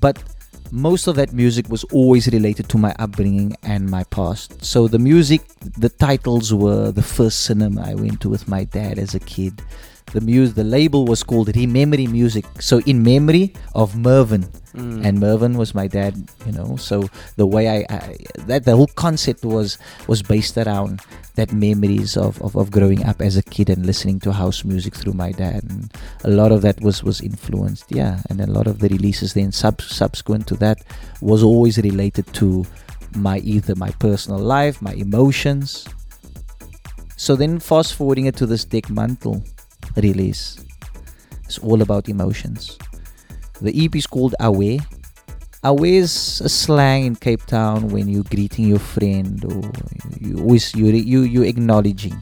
[0.00, 0.20] But
[0.72, 4.64] most of that music was always related to my upbringing and my past.
[4.64, 5.42] So the music,
[5.78, 9.62] the titles were the first cinema I went to with my dad as a kid.
[10.12, 12.44] The music, the label was called Rememory Music.
[12.60, 15.04] So in memory of Mervyn, Mm.
[15.04, 16.16] and Mervyn was my dad.
[16.46, 19.76] You know, so the way I, I that the whole concept was
[20.08, 21.02] was based around
[21.34, 24.94] that memories of, of, of growing up as a kid and listening to house music
[24.94, 25.92] through my dad and
[26.24, 29.52] a lot of that was was influenced yeah and a lot of the releases then
[29.52, 30.82] sub, subsequent to that
[31.20, 32.64] was always related to
[33.14, 35.86] my either my personal life my emotions
[37.16, 39.46] so then fast forwarding it to this Dekmantel
[39.96, 40.58] release
[41.44, 42.78] it's all about emotions
[43.60, 44.80] the EP is called Away
[45.64, 49.62] Away is a slang in Cape Town when you're greeting your friend or
[50.18, 52.18] you always you you you acknowledging.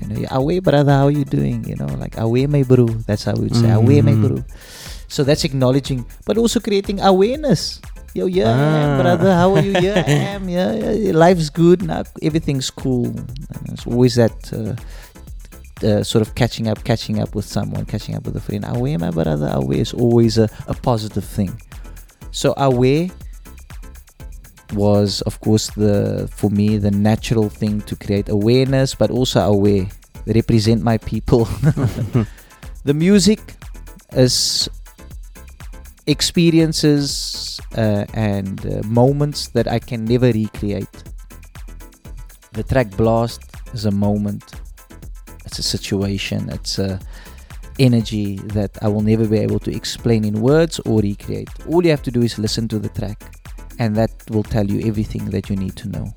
[0.00, 1.60] You know, away brother, how you doing?
[1.68, 2.88] You know, like away my bro.
[3.04, 4.24] That's how we would say away my Mhm.
[4.24, 4.36] bro.
[5.12, 7.84] So that's acknowledging, but also creating awareness.
[8.16, 8.96] Yo, yeah, Ah.
[8.96, 9.28] brother.
[9.36, 9.76] How are you?
[9.76, 10.48] Yeah, I am.
[10.56, 12.08] Yeah, yeah, life's good now.
[12.24, 13.12] Everything's cool.
[13.12, 14.72] And it's always that uh,
[15.82, 18.64] uh, sort of catching up, catching up with someone, catching up with a friend.
[18.66, 19.50] Away, my brother.
[19.52, 21.60] Away is always a, a positive thing.
[22.30, 23.10] So away
[24.72, 29.88] was, of course, the for me the natural thing to create awareness, but also away
[30.26, 31.44] represent my people.
[32.84, 33.40] the music
[34.12, 34.68] is
[36.06, 41.04] experiences uh, and uh, moments that I can never recreate.
[42.52, 44.59] The track Blast is a moment,
[45.50, 47.00] it's a situation, it's a
[47.80, 51.48] energy that I will never be able to explain in words or recreate.
[51.66, 53.18] All you have to do is listen to the track,
[53.80, 56.14] and that will tell you everything that you need to know.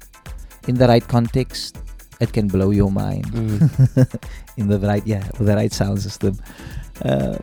[0.67, 1.79] In the right context,
[2.19, 3.25] it can blow your mind.
[3.25, 4.19] Mm.
[4.57, 6.37] in the right, yeah, with the right sound system.
[7.03, 7.37] Uh,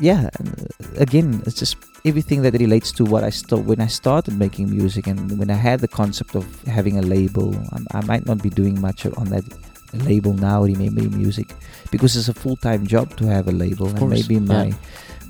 [0.00, 4.36] yeah, uh, again, it's just everything that relates to what I st- when I started
[4.36, 7.54] making music and when I had the concept of having a label.
[7.70, 9.44] I, I might not be doing much on that
[9.92, 11.54] label now, Remember Music,
[11.90, 14.74] because it's a full time job to have a label, and course, maybe my yeah.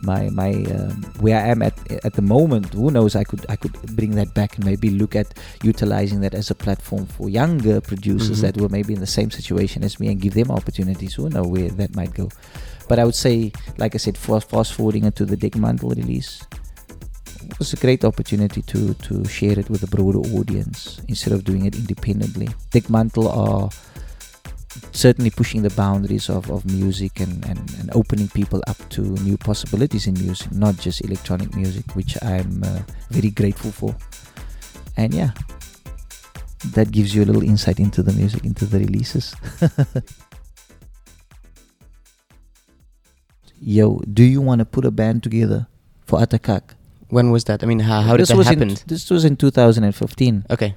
[0.03, 2.75] my my um, where I am at at the moment.
[2.75, 3.15] Who knows?
[3.17, 6.55] I could I could bring that back and maybe look at utilizing that as a
[6.55, 8.43] platform for younger producers Mhm.
[8.43, 11.15] that were maybe in the same situation as me and give them opportunities.
[11.15, 12.29] Who know where that might go?
[12.89, 16.43] But I would say, like I said, fast, fast forwarding it to the Dekmantel release
[17.51, 21.45] it was a great opportunity to to share it with a broader audience instead of
[21.45, 22.49] doing it independently.
[22.71, 23.69] Dekmantel are
[24.93, 29.37] certainly pushing the boundaries of, of music and, and, and opening people up to new
[29.37, 32.81] possibilities in music, not just electronic music, which I'm uh,
[33.11, 33.95] very grateful for.
[34.97, 35.31] And yeah,
[36.73, 39.35] that gives you a little insight into the music, into the releases.
[43.61, 45.69] Yo, do you want to put a band together
[46.05, 46.75] for Ata Kak?
[47.09, 47.63] When was that?
[47.63, 48.77] I mean, how, how did this that happen?
[48.87, 50.47] This was in 2015.
[50.51, 50.75] okay.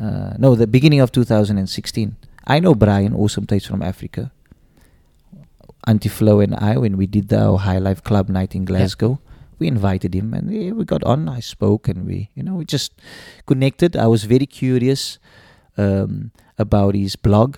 [0.00, 2.16] Uh, no, the beginning of 2016.
[2.46, 4.30] I know Brian, awesome tapes from Africa.
[5.86, 9.20] Auntie Flo and I, when we did the High Life Club night in Glasgow,
[9.58, 11.28] we invited him and we, we got on.
[11.28, 12.92] I spoke and we, you know, we just
[13.46, 13.96] connected.
[13.96, 15.18] I was very curious
[15.76, 17.56] um, about his blog,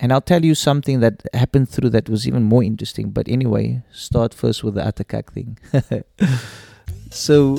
[0.00, 3.10] And I'll tell you something that happened through that was even more interesting.
[3.10, 5.58] But anyway, start first with the Ata Kak thing.
[7.10, 7.58] so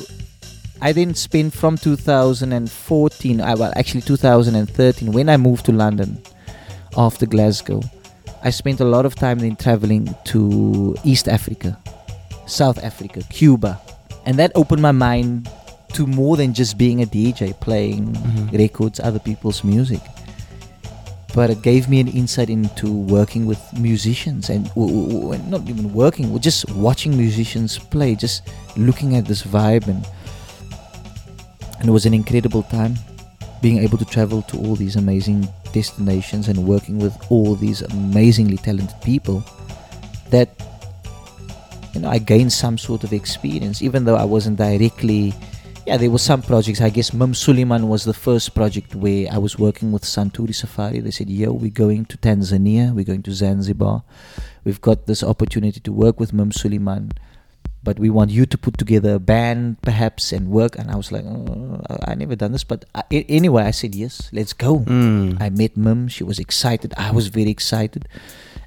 [0.82, 6.22] I then spent from 2014, uh, well, actually 2013, when I moved to London
[6.98, 7.82] after Glasgow.
[8.44, 11.78] I spent a lot of time then traveling to East Africa,
[12.48, 13.80] South Africa, Cuba.
[14.26, 15.50] And that opened my mind
[15.94, 18.58] to more than just being a DJ playing Mhm.
[18.58, 20.02] records, other people's music.
[21.36, 25.94] But it gave me an insight into working with musicians and w- w- not even
[25.94, 28.42] working, just watching musicians play, just
[28.78, 29.88] looking at this vibe.
[29.88, 30.06] And,
[31.80, 32.96] and it was an incredible time
[33.62, 38.58] being able to travel to all these amazing destinations and working with all these amazingly
[38.58, 39.44] talented people
[40.30, 40.50] that
[41.94, 45.34] you know I gained some sort of experience even though I wasn't directly
[45.88, 46.82] yeah there were some projects.
[46.82, 51.00] I guess Mim Suleiman was the first project where I was working with Santuri Safari.
[51.00, 52.94] They said yo we're going to Tanzania.
[52.94, 54.04] We're going to Zanzibar.
[54.64, 57.12] We've got this opportunity to work with Mim Suleiman
[57.82, 61.12] but we want you to put together a band perhaps and work and I was
[61.12, 65.42] like oh, I never done this but I, anyway I said yes let's go Mm.
[65.42, 66.08] I met Mim.
[66.08, 66.94] She was excited.
[66.98, 68.08] I was very excited.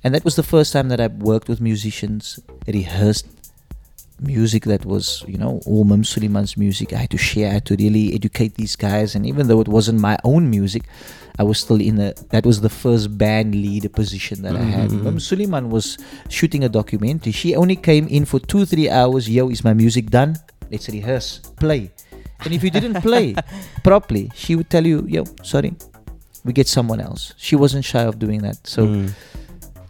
[0.05, 3.27] And that was the first time that I worked with musicians, rehearsed
[4.20, 6.92] music that was, you know, all Mim Suleiman's music.
[6.92, 9.14] I had to share, I had to really educate these guys.
[9.14, 10.85] And even though it wasn't my own music,
[11.38, 14.90] I was still in the, that was the first band leader position that I had.
[14.90, 15.03] Mhm.
[15.05, 15.97] Mim Suleiman was
[16.29, 17.33] shooting a documentary.
[17.33, 19.29] She only came in for two, three hours.
[19.29, 20.37] Yo, is my music done?
[20.71, 21.90] Let's rehearse, play.
[22.45, 23.35] And if you didn't play
[23.83, 25.75] properly, she would tell you, yo, sorry,
[26.45, 27.33] we get someone else.
[27.37, 28.66] She wasn't shy of doing that.
[28.66, 29.12] So Mm.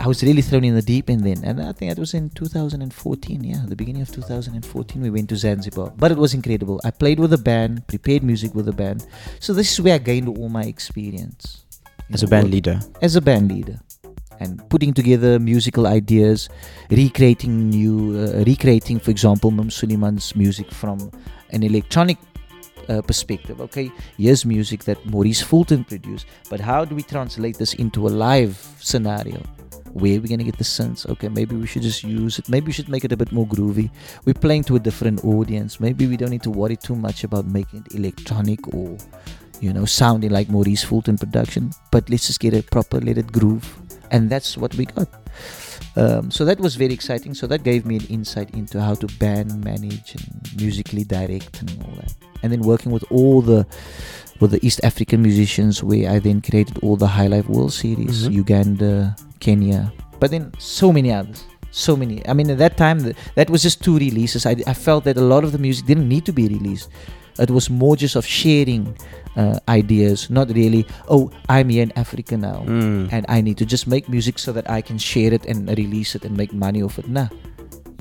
[0.03, 1.45] I was really thrown in the deep end then.
[1.45, 3.45] And I think that was in 2014.
[3.45, 5.93] Yeah, the beginning of 2014, we went to Zanzibar.
[5.97, 6.81] But it was incredible.
[6.83, 9.07] I played with a band, prepared music with a band.
[9.39, 11.65] So this is where I gained all my experience.
[12.13, 12.81] As a band leader.
[13.01, 13.79] As a band leader.
[14.41, 16.49] And putting together musical ideas,
[16.91, 21.13] recreating new, uh, recreating, for example, Mim Suleiman's music from
[21.51, 22.19] an electronic
[22.89, 23.61] uh, perspective.
[23.61, 28.11] Okay, here's music that Maurice Fulton produced, but how do we translate this into a
[28.11, 29.41] live scenario?
[29.93, 31.09] Where are we gonna get the synths?
[31.09, 32.49] Okay, maybe we should just use it.
[32.49, 33.91] Maybe we should make it a bit more groovy.
[34.25, 35.81] We're playing to a different audience.
[35.81, 38.97] Maybe we don't need to worry too much about making it electronic or,
[39.61, 41.73] you know, sounding like Maurice Fulton production.
[41.91, 43.77] But let's just get it proper, let it groove,
[44.11, 45.09] and that's what we got.
[45.95, 47.35] Um, so that was very exciting.
[47.35, 51.71] So that gave me an insight into how to band manage and musically direct and
[51.85, 52.15] all that.
[52.43, 53.67] And then working with all the
[54.43, 58.27] with the East African musicians, where I then created all the High Life World Series,
[58.27, 58.33] Mhm.
[58.43, 61.47] Uganda, Kenya, but then so many others.
[61.71, 62.21] So many.
[62.29, 64.45] I mean, at that time, th- that was just two releases.
[64.45, 66.91] I, I felt that a lot of the music didn't need to be released.
[67.41, 68.93] It was more just of sharing
[69.41, 73.09] uh, ideas, not really, oh, I'm here in Africa now Mm.
[73.09, 76.13] and I need to just make music so that I can share it and release
[76.15, 77.09] it and make money off it.
[77.09, 77.29] Nah.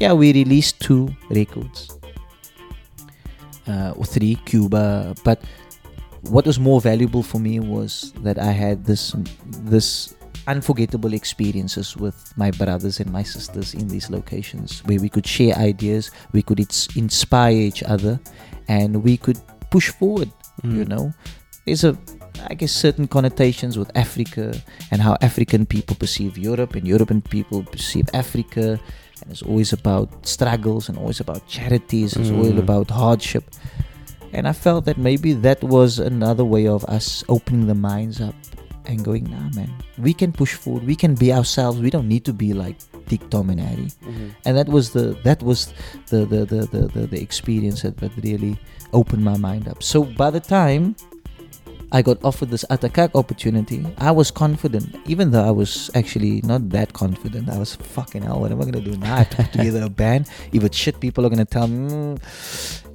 [0.03, 1.87] Yeah, we released two records.
[3.67, 5.15] Uh, or three, Cuba.
[5.23, 5.39] But
[6.29, 9.15] what was more valuable for me was that I had this
[9.65, 10.13] this
[10.47, 15.55] unforgettable experiences with my brothers and my sisters in these locations where we could share
[15.55, 18.19] ideas, we could ins- inspire each other,
[18.67, 20.29] and we could push forward
[20.63, 20.89] you Mm.
[20.89, 21.13] know
[21.65, 21.97] there's a
[22.49, 24.53] i guess certain connotations with africa
[24.91, 28.77] and how african people perceive europe and european people perceive africa
[29.21, 32.59] and it's always about struggles and always about charities it's Mm.
[32.59, 33.45] about hardship
[34.33, 38.35] and i felt that maybe that was another way of us opening the minds up
[38.85, 40.83] and going nah man we can push forward.
[40.83, 41.79] We can be ourselves.
[41.79, 43.89] We don't need to be like dick tom and harry.
[44.01, 44.33] Mhm.
[44.45, 45.73] and that was the that was
[46.09, 48.57] the the the the, the, the experience that, that really
[48.93, 49.83] opened my mind up.
[49.83, 50.95] So by the time
[51.93, 56.39] I got offered this Ata Kak opportunity, I was confident, even though I was actually
[56.43, 57.49] not that confident.
[57.49, 59.15] I was fucking hell, what am I gonna do now?
[59.15, 60.29] I have to put together a band.
[60.53, 61.89] If it's shit, people are gonna tell me.
[61.91, 62.17] "Mm."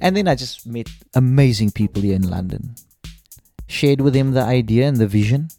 [0.01, 2.73] And then I just met amazing people here in London.
[3.67, 5.49] Shared with them the idea and the vision.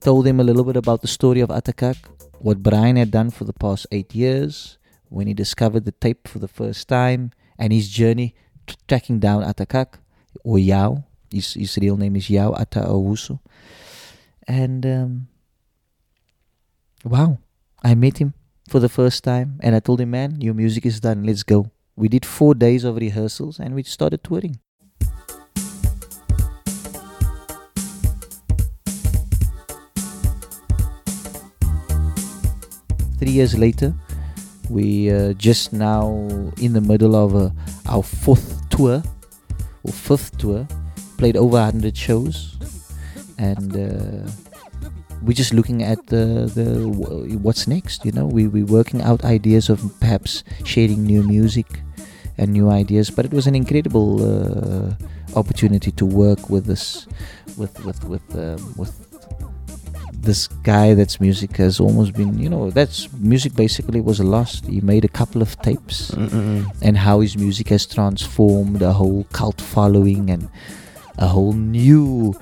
[0.00, 1.96] Told them a little bit about the story of Ata Kak,
[2.38, 4.78] what Brian had done for the past eight years,
[5.10, 8.34] when he discovered the tape for the first time, and his journey
[8.88, 9.98] tracking down Ata Kak,
[10.42, 11.04] or Yao.
[11.32, 13.38] His, his real name is Yao Ata Owusu.
[14.48, 15.28] And um,
[17.04, 17.38] wow,
[17.82, 18.34] I met him
[18.68, 21.70] for the first time, and I told him, man, your music is done, let's go.
[21.94, 24.58] We did four days of rehearsals, and we started touring.
[33.18, 33.94] Three years later,
[34.68, 36.10] we uh, just now
[36.60, 37.50] in the middle of uh,
[37.86, 39.02] our fourth tour
[39.84, 40.66] or fifth tour
[41.20, 42.56] played over 100 shows
[43.36, 44.30] and uh,
[45.22, 46.88] we're just looking at the the
[47.38, 48.04] what's next.
[48.04, 51.66] You know, we we're working out ideas of perhaps sharing new music
[52.38, 53.10] and new ideas.
[53.10, 54.94] But it was an incredible uh,
[55.36, 57.06] opportunity to work with this
[57.56, 58.92] with with with um, with
[60.22, 64.80] this guy that's music has almost been you know that's music basically was lost he
[64.82, 66.70] made a couple of tapes Mm-mm.
[66.82, 70.50] and how his music has transformed a whole cult following and
[71.20, 72.34] a whole new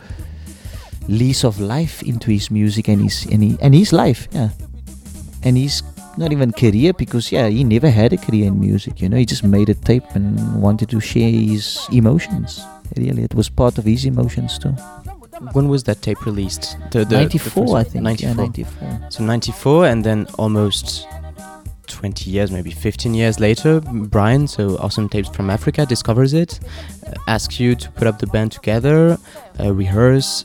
[1.08, 4.50] lease of life into his music and his and, he, and his life yeah.
[5.44, 5.82] And his
[6.16, 9.16] not even career because yeah he never had a career in music you know.
[9.16, 12.60] He just made a tape and wanted to share his emotions
[12.96, 13.22] really.
[13.22, 14.74] It was part of his emotions too.
[15.52, 16.76] When was that tape released?
[16.90, 18.02] The, the, the 94 first- i think.
[18.04, 18.28] 94.
[18.28, 21.06] yeah 94 So 94, and then almost
[21.98, 26.60] 20 years, maybe 15 years later, Brian, so Awesome Tapes from Africa, discovers it,
[27.04, 29.18] uh, asks you to put up the band together,
[29.58, 30.44] uh, rehearse,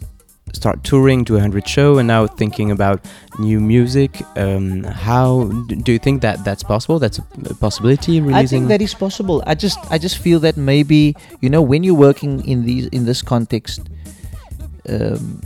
[0.54, 3.06] start touring, do a 100 show, and now thinking about
[3.38, 4.22] new music.
[4.36, 6.98] Um, how do you think that that's possible?
[6.98, 8.20] That's a, possibility?
[8.20, 8.36] Releasing?
[8.36, 9.44] I think that is possible.
[9.46, 13.06] I just I just feel that maybe you know when you're working in these in
[13.06, 13.82] this context,
[14.90, 15.42] um,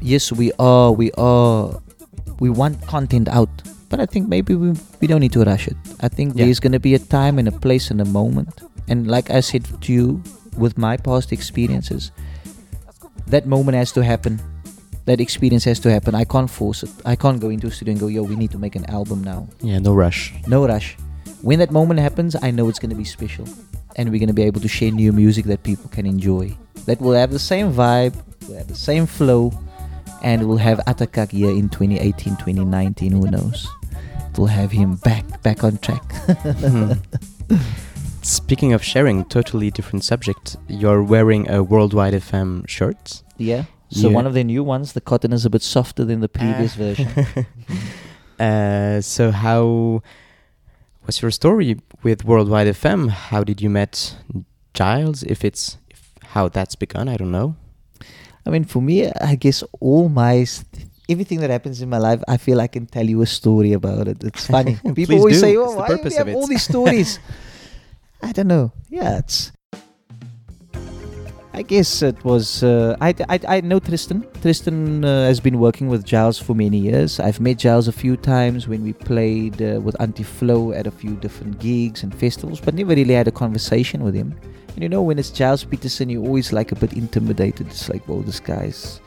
[0.00, 1.80] yes, we are we are
[2.40, 3.50] we want content out,
[3.92, 5.76] but I think maybe we we don't need to rush it.
[6.00, 6.44] I think Yeah.
[6.44, 9.68] there's gonna be a time and a place and a moment, and like I said
[9.84, 10.06] to you,
[10.64, 12.10] with my past experiences,
[13.34, 14.40] that moment has to happen.
[15.04, 16.14] That experience has to happen.
[16.14, 16.90] I can't force it.
[17.04, 19.22] I can't go into a studio and go, "Yo, we need to make an album
[19.24, 20.32] now." yeah, no rush.
[20.46, 20.96] no rush.
[21.42, 23.46] When that moment happens, I know it's going to be special.
[23.96, 26.56] And we're going to be able to share new music that people can enjoy.
[26.86, 28.14] That will have the same vibe,
[28.48, 29.52] will have the same flow,
[30.22, 33.68] and we'll have Ata Kak here in 2018, 2019, who knows.
[34.36, 36.02] We'll have him back, back on track.
[36.08, 36.98] Mhm.
[38.22, 40.56] Speaking of sharing, totally different subject.
[40.68, 43.22] You're wearing a Worldwide FM shirt.
[43.38, 43.64] yeah.
[43.90, 44.14] So Yeah.
[44.16, 46.78] one of the new ones, the cotton is a bit softer than the previous Ah.
[46.78, 47.08] version.
[48.40, 50.02] Uh, so how
[51.02, 53.08] what's your story with Worldwide FM?
[53.10, 54.16] How did you met
[54.76, 55.22] Gilles?
[55.22, 57.54] If it's if, how that's begun, I don't know.
[58.46, 60.44] I mean, for me, I guess all my
[61.12, 64.08] everything that happens in my life, I feel I can tell you a story about
[64.08, 64.24] it.
[64.24, 64.78] It's funny.
[64.94, 65.40] People always do.
[65.46, 67.18] say, "Oh, the why do purpose you have all these stories?"
[68.22, 68.72] I don't know.
[68.88, 69.52] Yeah, it's.
[71.54, 72.62] I guess it was.
[72.64, 74.24] Uh, I, I I know Tristan.
[74.40, 77.20] Tristan uh, has been working with Gilles for many years.
[77.20, 80.90] I've met Gilles a few times when we played uh, with Auntie Flo at a
[80.90, 84.32] few different gigs and festivals, but never really had a conversation with him.
[84.74, 87.66] And you know, when it's Gilles Peterson, you're always like a bit intimidated.
[87.66, 89.00] It's like, well, this guy's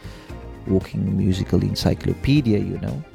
[0.68, 3.03] walking musical encyclopedia, you know.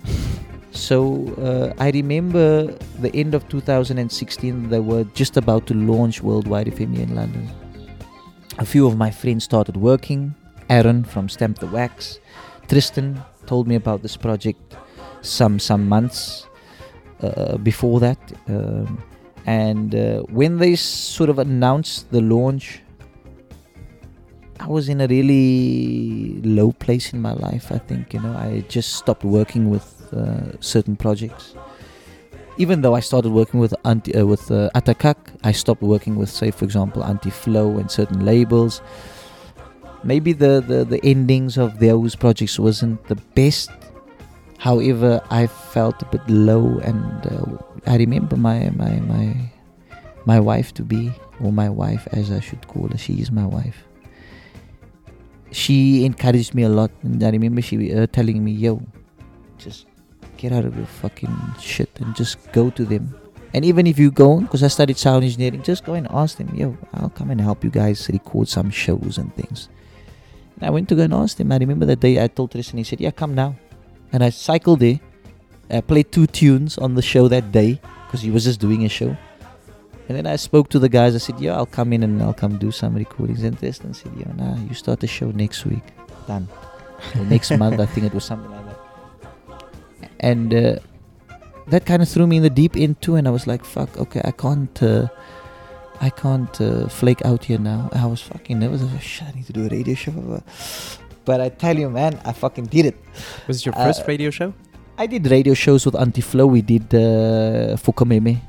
[0.73, 2.67] So uh, I remember
[3.01, 7.49] the end of 2016, they were just about to launch Worldwide FM in London.
[8.59, 10.35] A few of my friends started working.
[10.69, 12.21] Aaron from Stamp the Wax,
[12.69, 14.77] Tristan told me about this project
[15.23, 16.47] some some months
[17.23, 18.19] uh, before that.
[18.49, 19.03] Um,
[19.47, 22.83] and uh, when they sort of announced the launch,
[24.61, 27.73] I was in a really low place in my life.
[27.73, 31.55] I think you know I just stopped working with uh, certain projects.
[32.59, 36.17] Even though I started working with anti, uh, with uh, Ata Kak, I stopped working
[36.17, 38.83] with, say, for example, Auntie Flo and certain labels.
[40.05, 43.71] Maybe the, the the endings of those projects wasn't the best.
[44.59, 47.57] However, I felt a bit low, and uh,
[47.87, 49.27] I remember my my my
[50.27, 52.99] my wife to be, or my wife as I should call her.
[52.99, 53.90] She is my wife
[55.53, 56.91] she encouraged me a lot.
[57.03, 58.83] And i remember she uh, telling me yo
[59.59, 59.87] just
[60.37, 63.15] get out of your fucking shit and just go to them.
[63.53, 66.55] And even if you go because i studied sound engineering just go and ask them
[66.55, 69.69] yo i'll come and help you guys record some shows and things.
[70.57, 71.53] And i went to go and ask them.
[71.53, 73.57] I remember that day i told tristan he said yeah come now.
[74.13, 75.01] And i cycled there.
[75.71, 78.89] I played two tunes on the show that day because he was just doing a
[78.89, 79.17] show
[80.11, 81.15] and then I spoke to the guys.
[81.15, 84.11] I said, "Yeah, I'll come in and I'll come do some recordings." And Tristan said,
[84.19, 85.87] "Yeah, nah, you start the show next week,
[86.27, 86.49] done.
[87.31, 88.79] Next month, I think it was something like that."
[90.19, 90.77] And uh,
[91.69, 93.15] that kind of threw me in the deep end too.
[93.15, 95.07] And I was like, "Fuck, okay, I can't, uh,
[96.01, 98.81] I can't uh, flake out here now." I was fucking nervous.
[98.83, 100.43] I was like, "Shit, I need to do a radio show."
[101.25, 102.97] But I tell you, man, I fucking did it.
[103.47, 104.51] Was it your Uh, first radio show?
[104.99, 106.45] I did radio shows with Auntie Flo.
[106.51, 108.41] We did uh, Fukameme.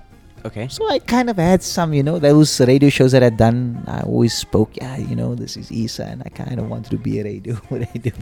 [0.44, 0.68] Okay.
[0.70, 3.84] So I kind of had some, you know, those radio shows that I'd done.
[3.88, 6.98] I always spoke, yeah, you know, this is Esa, and I kind of wanted to
[6.98, 8.14] be a radio, radio.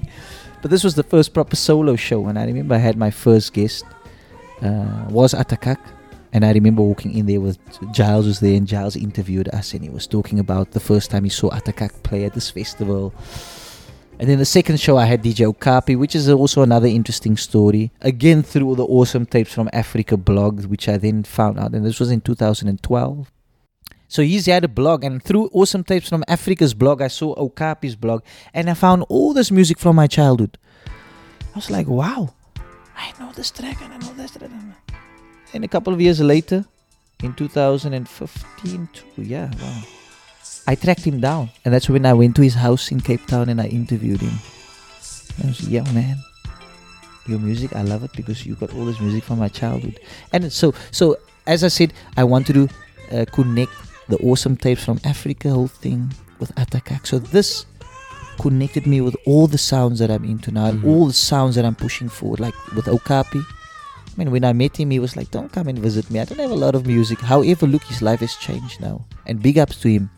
[0.61, 3.53] But this was the first proper solo show, and I remember I had my first
[3.53, 3.85] guest
[4.61, 5.79] uh, was Ata Kak,
[6.33, 7.57] and I remember walking in there with
[7.93, 11.23] Gilles was there, and Gilles interviewed us, and he was talking about the first time
[11.23, 13.13] he saw Ata Kak play at this festival.
[14.19, 17.91] And then the second show I had DJ Okapi, which is also another interesting story.
[18.01, 21.85] Again through all the awesome tapes from Africa blog, which I then found out, and
[21.85, 23.31] this was in 2012.
[24.09, 27.95] So he's had a blog, and through awesome tapes from Africa's blog, I saw Okapi's
[27.95, 30.57] blog, and I found all this music from my childhood.
[30.87, 32.33] I was like, wow,
[32.97, 34.51] I know this track and I know this track.
[35.53, 36.65] And a couple of years later,
[37.23, 39.83] in 2015, too, yeah, wow.
[40.69, 43.49] I tracked him down, and that's when I went to his house in Cape Town
[43.49, 44.37] and I interviewed him.
[45.37, 46.17] And I was like, yeah, man,
[47.27, 49.99] your music, I love it because you got all this music from my childhood.
[50.31, 51.17] And so, so
[51.47, 52.69] as I said, I want to
[53.11, 53.71] uh, connect
[54.09, 57.07] the awesome tapes from Africa, whole thing with Ata Kak.
[57.07, 57.65] So this
[58.39, 60.85] connected me with all the sounds that I'm into now, Mhm.
[60.85, 63.39] all the sounds that I'm pushing forward, like with Okapi.
[63.41, 66.19] I mean, when I met him, he was like, "Don't come and visit me.
[66.19, 69.41] I don't have a lot of music." However, look, his life has changed now, and
[69.41, 70.09] big ups to him.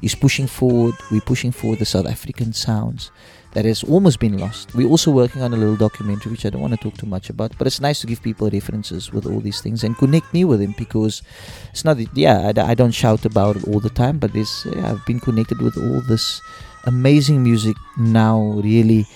[0.00, 0.94] He's pushing forward.
[1.10, 3.10] We're pushing forward the South African sounds
[3.52, 4.74] that has almost been lost.
[4.74, 7.30] We're also working on a little documentary, which I don't want to talk too much
[7.30, 10.44] about, but it's nice to give people references with all these things and connect me
[10.44, 11.22] with them because
[11.70, 15.04] it's not, yeah, I, don't shout about it all the time, but this, yeah, I've
[15.04, 16.40] been connected with all this
[16.84, 19.06] amazing music now, really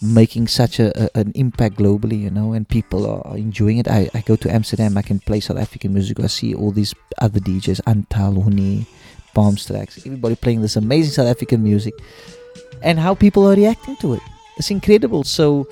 [0.00, 3.88] making such a, a an impact globally, you know, and people are enjoying it.
[3.88, 6.20] I, I go to Amsterdam, I can play South African music.
[6.20, 8.86] I see all these other DJs, Antal, Hunee,
[9.34, 11.94] Palms Trax, everybody playing this amazing South African music,
[12.82, 14.22] and how people are reacting to it.
[14.56, 15.24] It's incredible.
[15.24, 15.68] So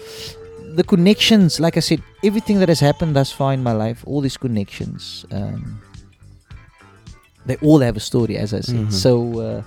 [0.75, 4.21] the connections, like I said, everything that has happened thus far in my life, all
[4.21, 5.81] these connections, um,
[7.47, 8.87] they all have a story, as I said.
[8.87, 8.93] Mhm.
[8.93, 9.41] So.
[9.41, 9.63] Uh,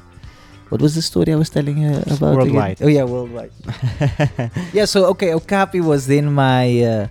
[0.70, 2.22] what was the story I was telling you about?
[2.22, 2.36] again?
[2.38, 2.78] Worldwide.
[2.82, 3.50] Oh yeah, worldwide.
[4.72, 4.86] yeah.
[4.86, 7.08] So okay, Okapi was then my uh,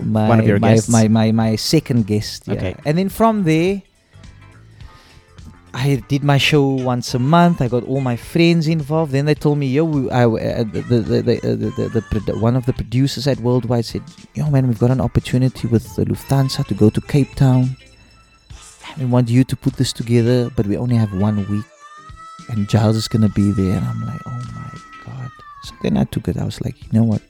[0.00, 0.88] my One of your my, guests.
[0.88, 2.46] my my my second guest.
[2.46, 2.54] Yeah.
[2.54, 2.74] Okay.
[2.86, 3.82] And then from there,
[5.74, 7.60] I did my show once a month.
[7.60, 9.12] I got all my friends involved.
[9.12, 12.20] Then they told me, "Yo, we, I, uh, the, the, the, the, uh, the, the,
[12.20, 14.02] the, one of the producers at Worldwide said,
[14.34, 17.76] "Yo, man, we've got an opportunity with Lufthansa to go to Cape Town.
[18.98, 21.66] We want you to put this together, but we only have one week,
[22.48, 24.70] and Gilles is gonna be there." And I'm like, "Oh my
[25.04, 25.30] god!"
[25.64, 26.36] So then I took it.
[26.38, 27.22] I was like, "You know what?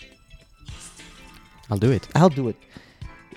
[1.71, 2.09] I'll do it.
[2.15, 2.57] I'll do it.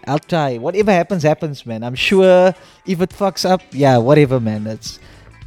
[0.08, 0.58] I'll try.
[0.58, 1.84] Whatever happens, happens, man.
[1.84, 2.54] I'm sure
[2.86, 4.64] if it fucks up, yeah, whatever, man.
[4.64, 5.00] That's.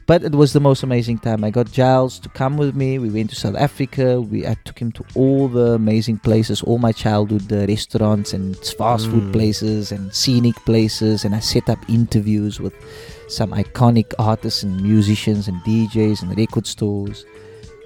[0.06, 1.42] But it was the most amazing time.
[1.44, 2.98] I got Gilles to come with me.
[2.98, 4.20] We went to South Africa.
[4.20, 8.54] We I took him to all the amazing places, all my childhood uh, restaurants and
[8.78, 9.32] fast food Mm.
[9.32, 11.24] places and scenic places.
[11.24, 12.74] And I set up interviews with
[13.28, 17.24] some iconic artists and musicians and DJs and record stores.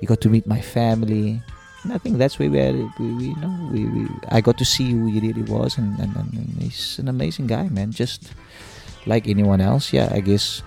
[0.02, 1.40] You got to meet my family.
[1.93, 2.59] I think that's where we,
[2.99, 5.99] we, we you know we, we I got to see who he really was, and,
[5.99, 7.93] and, and he's an amazing guy, man.
[7.93, 8.32] Just
[9.07, 10.09] like anyone else, yeah.
[10.12, 10.62] I guess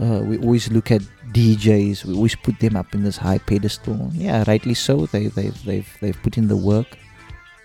[0.00, 1.02] uh, we always look at
[1.32, 2.04] DJs.
[2.04, 4.10] We always put them up in this high pedestal.
[4.14, 5.06] Yeah, rightly so.
[5.06, 6.98] They they've they've they've put in the work,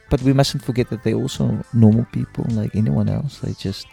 [0.10, 3.40] but we mustn't forget that they're also normal people like anyone else.
[3.40, 3.88] They're just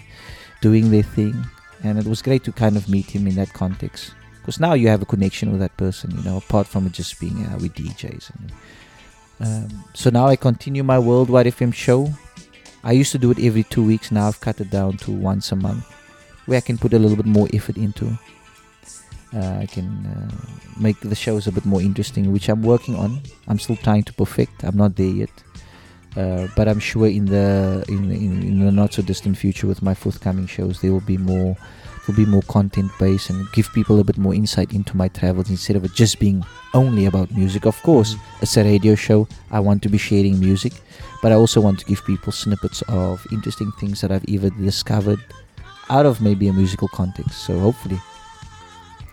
[0.61, 1.35] doing their thing,
[1.83, 4.15] and it was great to kind of meet him in that context.
[4.41, 7.21] Because now you have a connection with that person, you know, apart from it just
[7.21, 8.31] being uh, with DJs.
[8.31, 8.53] And,
[9.41, 12.13] um, so now I continue my Worldwide FM show.
[12.85, 14.11] I used to do it every two weeks.
[14.11, 15.85] Now I've cut it down to once a month,
[16.47, 18.19] where I can put a little bit more effort into.
[19.35, 23.21] Uh, I can uh, make the shows a bit more interesting, which I'm working on.
[23.49, 24.65] I'm still trying to perfect.
[24.65, 25.31] I'm not there yet,
[26.17, 29.83] uh, but I'm sure in the in, in in the not so distant future with
[29.83, 31.57] my forthcoming shows, there will be more
[32.07, 35.51] will be more content based and give people a bit more insight into my travels
[35.51, 36.45] instead of it just being
[36.75, 37.67] only about music.
[37.67, 38.21] Of course, mm.
[38.43, 39.29] it's a radio show.
[39.51, 40.73] I want to be sharing music,
[41.23, 45.21] but I also want to give people snippets of interesting things that I've either discovered
[45.89, 47.45] out of maybe a musical context.
[47.45, 48.01] So hopefully,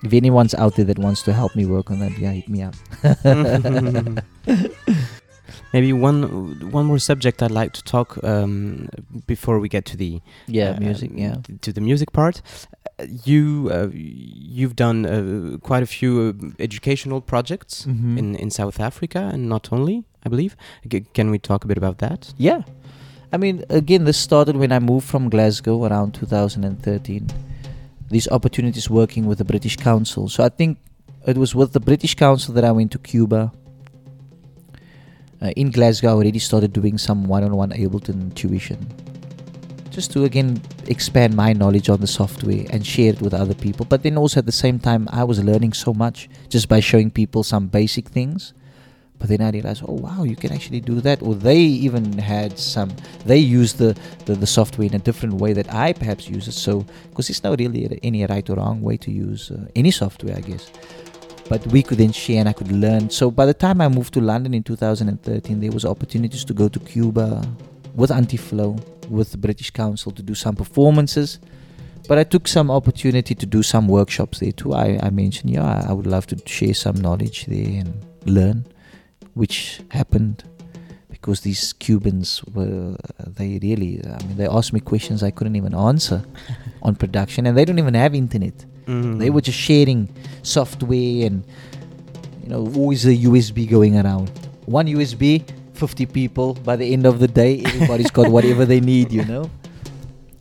[0.03, 2.63] if anyone's out there that wants to help me work on that, yeah, hit me
[2.63, 2.75] up.
[5.73, 8.87] Maybe one one more subject I'd like to talk um,
[9.27, 11.11] before we get to the yeah, uh, music.
[11.15, 11.35] Yeah.
[11.61, 12.41] to the music part.
[12.99, 13.89] Uh, You uh,
[14.57, 18.17] you've done uh, quite a few uh, educational projects Mhm.
[18.17, 20.55] in in South Africa and not only, I believe.
[20.91, 22.33] G- can we talk a bit about that?
[22.37, 22.61] Yeah.
[23.33, 27.27] I mean, again, this started when I moved from Glasgow around 2013.
[28.09, 30.29] These opportunities working with the British Council.
[30.29, 30.77] So I think
[31.27, 33.51] it was with the British Council that I went to Cuba.
[35.41, 38.87] Uh, in Glasgow, I already started doing some one on one Ableton tuition.
[39.91, 43.85] Just to again expand my knowledge on the software and share it with other people.
[43.85, 47.09] But then also at the same time, I was learning so much just by showing
[47.09, 48.53] people some basic things.
[49.19, 51.23] But then I realized, oh wow, you can actually do that.
[51.23, 55.53] Or they even had some, they used the, the, the software in a different way
[55.53, 56.51] that I perhaps use it.
[56.51, 60.35] So, because it's not really any right or wrong way to use uh, any software,
[60.37, 60.69] I guess.
[61.49, 63.09] But we could then share and I could learn.
[63.09, 66.67] So by the time I moved to London in 2013, there was opportunities to go
[66.67, 67.41] to Cuba
[67.95, 68.75] with Auntie Flo,
[69.09, 71.39] with the British Council to do some performances.
[72.07, 74.73] But I took some opportunity to do some workshops there too.
[74.73, 77.93] I, I mentioned, yeah, I- I would love to share some knowledge there and
[78.25, 78.65] learn,
[79.33, 80.43] which happened
[81.19, 82.95] because these Cubans were,
[83.25, 86.23] they really, I mean, they asked me questions I couldn't even answer
[86.83, 88.65] on production, and they don't even have internet.
[88.85, 89.19] Mhm.
[89.19, 90.07] They were just sharing
[90.43, 91.43] software and
[92.43, 94.29] you know always a USB going around.
[94.65, 95.43] One USB,
[95.73, 96.53] 50 people.
[96.69, 99.11] By the end of the day, everybody's got whatever they need.
[99.11, 99.49] You know.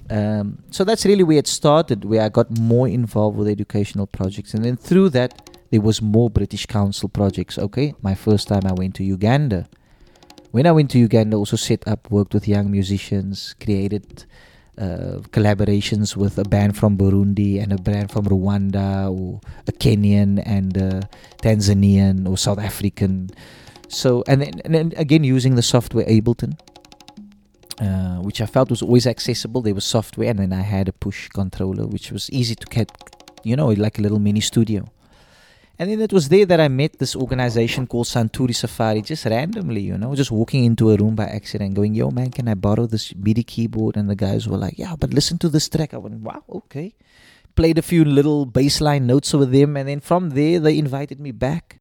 [0.08, 4.54] Um, so that's really where it started, where I got more involved with educational projects,
[4.54, 7.58] and then through that there was more British Council projects.
[7.58, 9.66] Okay, my first time I went to Uganda.
[10.52, 14.24] When I went to Uganda, also set up, worked with young musicians, created
[14.78, 20.42] uh, collaborations with a band from Burundi and a band from Rwanda, or a Kenyan
[20.46, 21.08] and a
[21.42, 23.30] Tanzanian or South African.
[23.88, 26.58] So, and then, and then again using the software Ableton,
[27.80, 29.60] uh, which I felt was always accessible.
[29.62, 32.90] There was software, and then I had a push controller, which was easy to get,
[33.44, 34.88] you know, like a little mini studio.
[35.78, 39.82] And then it was there that I met this organization called Santuri Safari, just randomly,
[39.82, 42.86] you know, just walking into a room by accident, going, "Yo, man, can I borrow
[42.86, 45.98] this MIDI keyboard?" And the guys were like, "Yeah, but listen to this track." I
[45.98, 46.94] went, "Wow, okay."
[47.54, 51.32] Played a few little bassline notes with them, and then from there they invited me
[51.32, 51.80] back.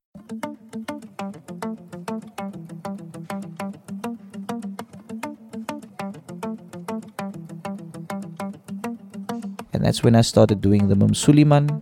[9.71, 11.81] And that's when I started doing the Mim Suleiman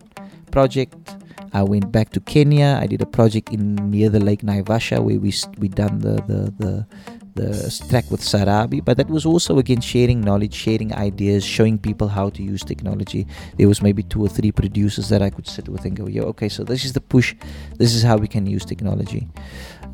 [0.52, 1.18] project.
[1.54, 2.80] I went back to Kenya.
[2.82, 6.54] I did a project in near the Lake Naivasha where we we done the the
[6.58, 6.88] the
[7.36, 8.84] the track with Sarabi.
[8.84, 13.28] But that was also again sharing knowledge, sharing ideas, showing people how to use technology.
[13.58, 16.24] There was maybe two or three producers that I could sit with and go, "Yeah,
[16.34, 17.36] okay, so this is the push.
[17.78, 19.28] This is how we can use technology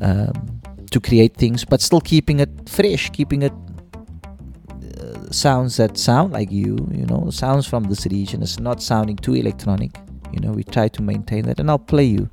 [0.00, 6.32] um, to create things, but still keeping it fresh, keeping it." uh, Sounds that sound
[6.32, 8.42] like you, you know, sounds from this region.
[8.42, 9.92] It's not sounding too electronic
[10.32, 12.28] you know we try to maintain that and i'll play you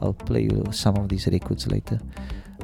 [0.00, 1.98] i'll play you some of these records later.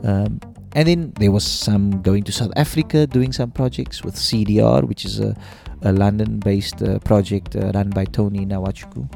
[0.04, 0.40] Um,
[0.74, 5.04] and then there was some going to south africa doing some projects with cdr which
[5.04, 5.36] is a,
[5.82, 9.08] a london based uh, project uh, run by tony nwachukwu.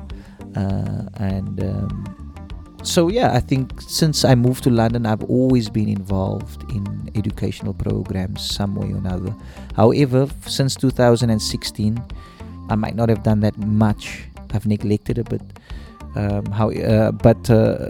[0.57, 2.23] Uh, and um,
[2.83, 7.75] so yeah i think since i moved to london i've always been involved in educational
[7.75, 9.35] programs some way or another.
[9.77, 12.03] However since 2016
[12.71, 15.43] i might not have done that much I've neglected a bit.
[16.15, 17.89] Um, how, uh, but uh,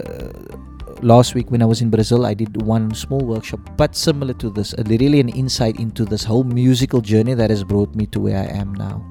[1.02, 4.50] last week when I was in Brazil, I did one small workshop, but similar to
[4.50, 8.20] this, uh, really an insight into this whole musical journey that has brought me to
[8.20, 9.04] where I am now.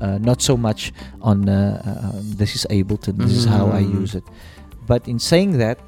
[0.00, 3.82] Uh, not so much on uh, uh, um, this is Ableton, this is how I
[3.82, 4.00] Mm.
[4.00, 4.24] use it.
[4.86, 5.78] But in saying that,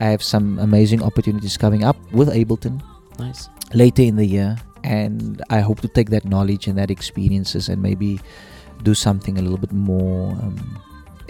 [0.00, 2.82] I have some amazing opportunities coming up with Ableton
[3.18, 3.48] Nice.
[3.72, 7.80] later in the year and i hope to take that knowledge and that experiences and
[7.80, 8.18] maybe
[8.82, 10.78] do something a little bit more um,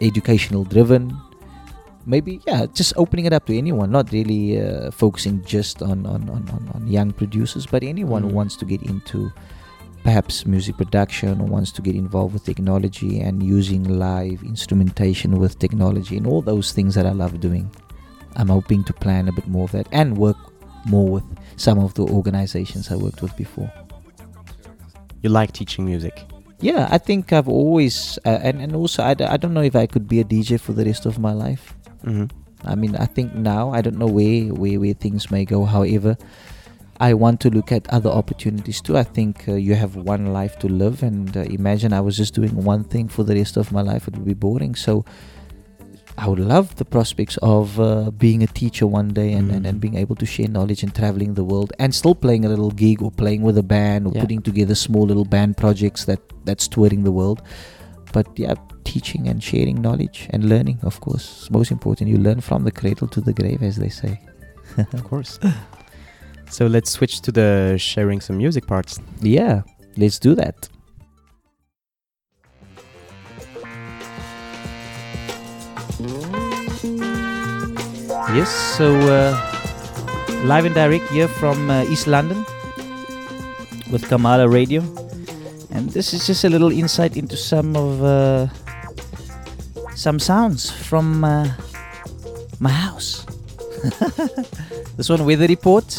[0.01, 1.17] educational driven
[2.07, 6.29] maybe yeah just opening it up to anyone not really uh, focusing just on, on,
[6.29, 8.31] on, on, young producers but anyone Mm.
[8.31, 9.33] who wants to get into
[10.03, 15.59] perhaps music production or wants to get involved with technology and using live instrumentation with
[15.61, 17.71] technology and all those things that i love doing
[18.35, 20.37] i'm hoping to plan a bit more of that and work
[20.87, 21.25] more with
[21.57, 23.71] some of the organizations I worked with before.
[25.23, 26.25] You like teaching music.
[26.63, 29.75] Yeah, I think I've always, uh, and, and also, I, d- I don't know if
[29.75, 31.75] I could be a DJ for the rest of my life.
[32.05, 32.27] Mm-hmm.
[32.65, 35.65] I mean, I think now, I don't know where, where, where things may go.
[35.65, 36.17] However,
[37.01, 38.97] I want to look at other opportunities too.
[38.97, 42.33] I think uh, you have one life to live, and uh, imagine I was just
[42.33, 44.77] doing one thing for the rest of my life, it would be boring.
[44.77, 45.05] So,
[46.19, 49.79] I would love the prospects of uh, being a teacher one day and, and, and
[49.79, 49.81] Mm.
[49.81, 53.03] being able to share knowledge and traveling the world and still playing a little gig
[53.03, 54.21] or playing with a band or Yeah.
[54.23, 57.41] putting together small little band projects that that's touring the world.
[58.13, 58.55] But yeah,
[58.85, 62.11] teaching and sharing knowledge and learning, of course, is most important.
[62.11, 64.21] You learn from the cradle to the grave, as they say.
[64.93, 65.39] Of course.
[66.51, 69.01] so let's switch to the sharing some music parts.
[69.23, 69.63] Yeah,
[69.97, 70.69] let's do that.
[78.33, 79.37] Yes, so uh,
[80.45, 82.47] live and direct here from uh, East London
[83.93, 84.81] with Kamala Radio,
[85.71, 88.47] and this is just a little insight into some of uh,
[89.95, 91.47] some sounds from uh,
[92.59, 93.27] my house.
[94.97, 95.93] this one weather report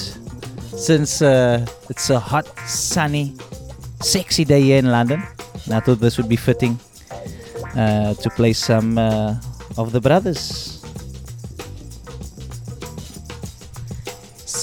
[0.74, 3.36] since uh, it's a hot, sunny,
[4.02, 5.22] sexy day here in London.
[5.66, 6.80] And I thought this would be fitting
[7.78, 10.73] uh, to play some of the brothers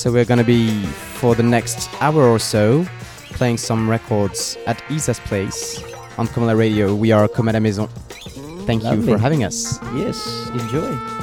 [0.00, 0.82] So we're gonna be
[1.20, 2.86] for the next hour or so
[3.34, 5.78] playing some records at Esa's place
[6.16, 6.94] on Comala Radio.
[6.94, 7.86] We are Comme à la Maison.
[8.64, 9.78] Thank you for having us.
[9.94, 11.19] Yes, enjoy.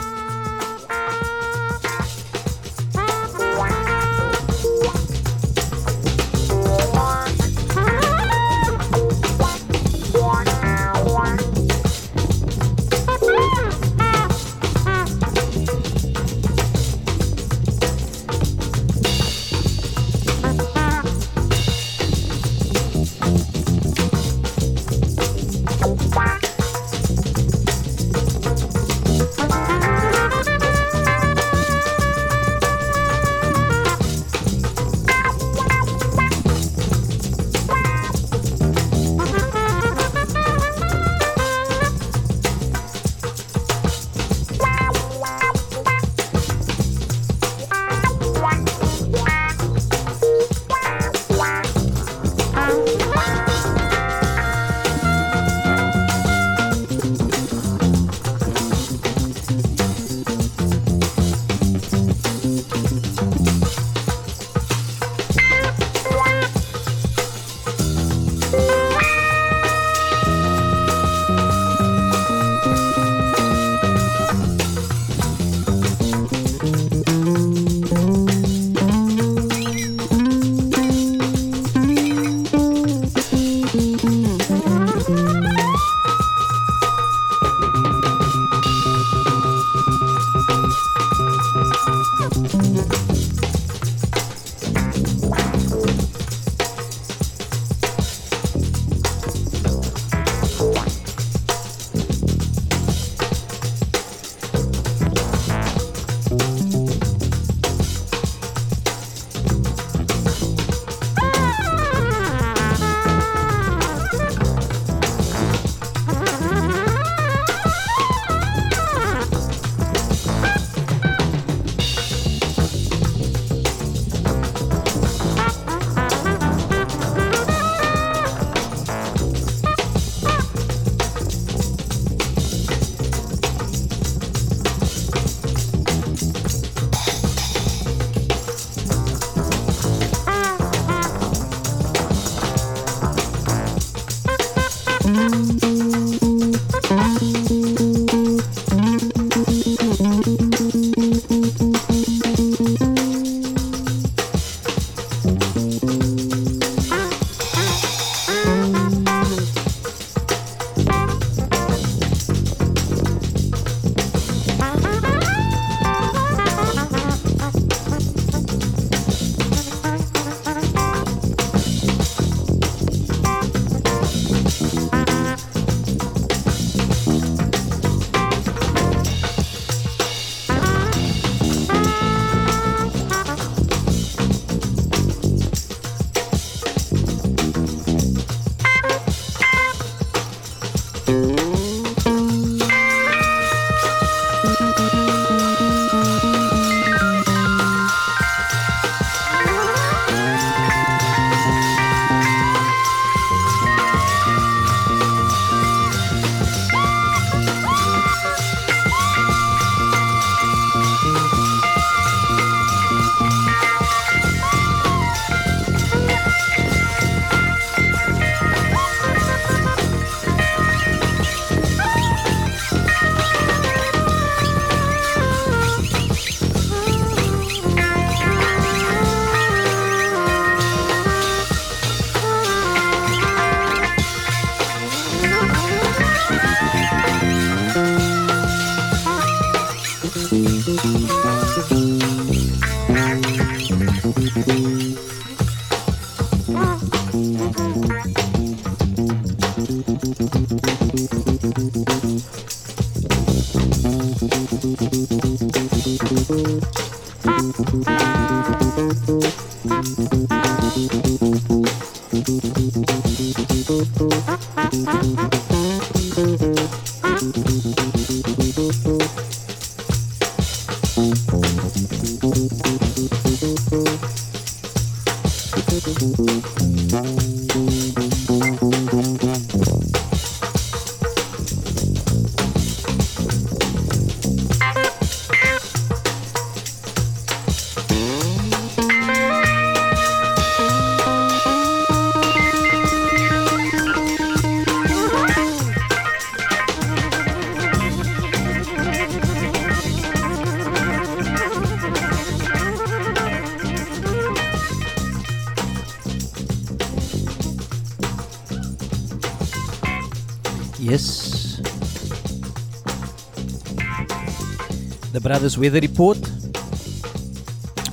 [315.27, 316.17] Brothers Weather Report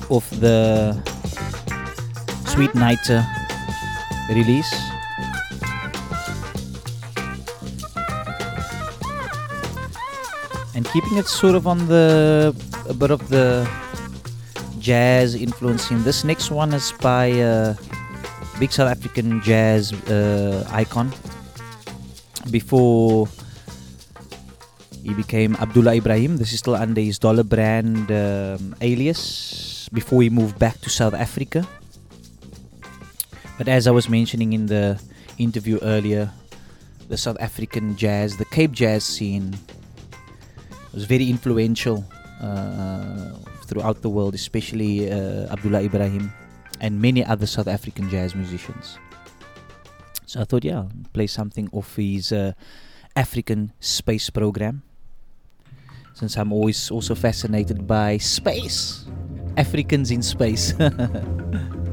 [0.08, 0.94] of the
[2.46, 3.26] Sweetnighter
[4.28, 4.72] release.
[10.76, 12.54] And keeping it sort of on the
[12.88, 13.68] a bit of the
[14.78, 16.04] jazz influencing.
[16.04, 17.74] This next one is by a
[18.60, 21.12] big South African jazz uh, icon.
[22.52, 23.26] Before
[25.14, 29.88] became Abdullah Ibrahim, this is still under his dollar brand um, alias.
[29.92, 31.66] Before he moved back to South Africa.
[33.58, 35.00] But as I was mentioning in the
[35.38, 36.32] interview earlier,
[37.08, 39.54] the South African jazz, the Cape jazz scene,
[40.92, 42.04] was very influential
[42.40, 46.32] uh, throughout the world, especially uh, Abdullah Ibrahim
[46.80, 48.98] and many other South African jazz musicians.
[50.26, 52.52] So I thought, yeah, play something off his uh,
[53.14, 54.82] African space program.
[56.14, 59.04] Since I'm always also fascinated by space,
[59.56, 60.72] Africans in space.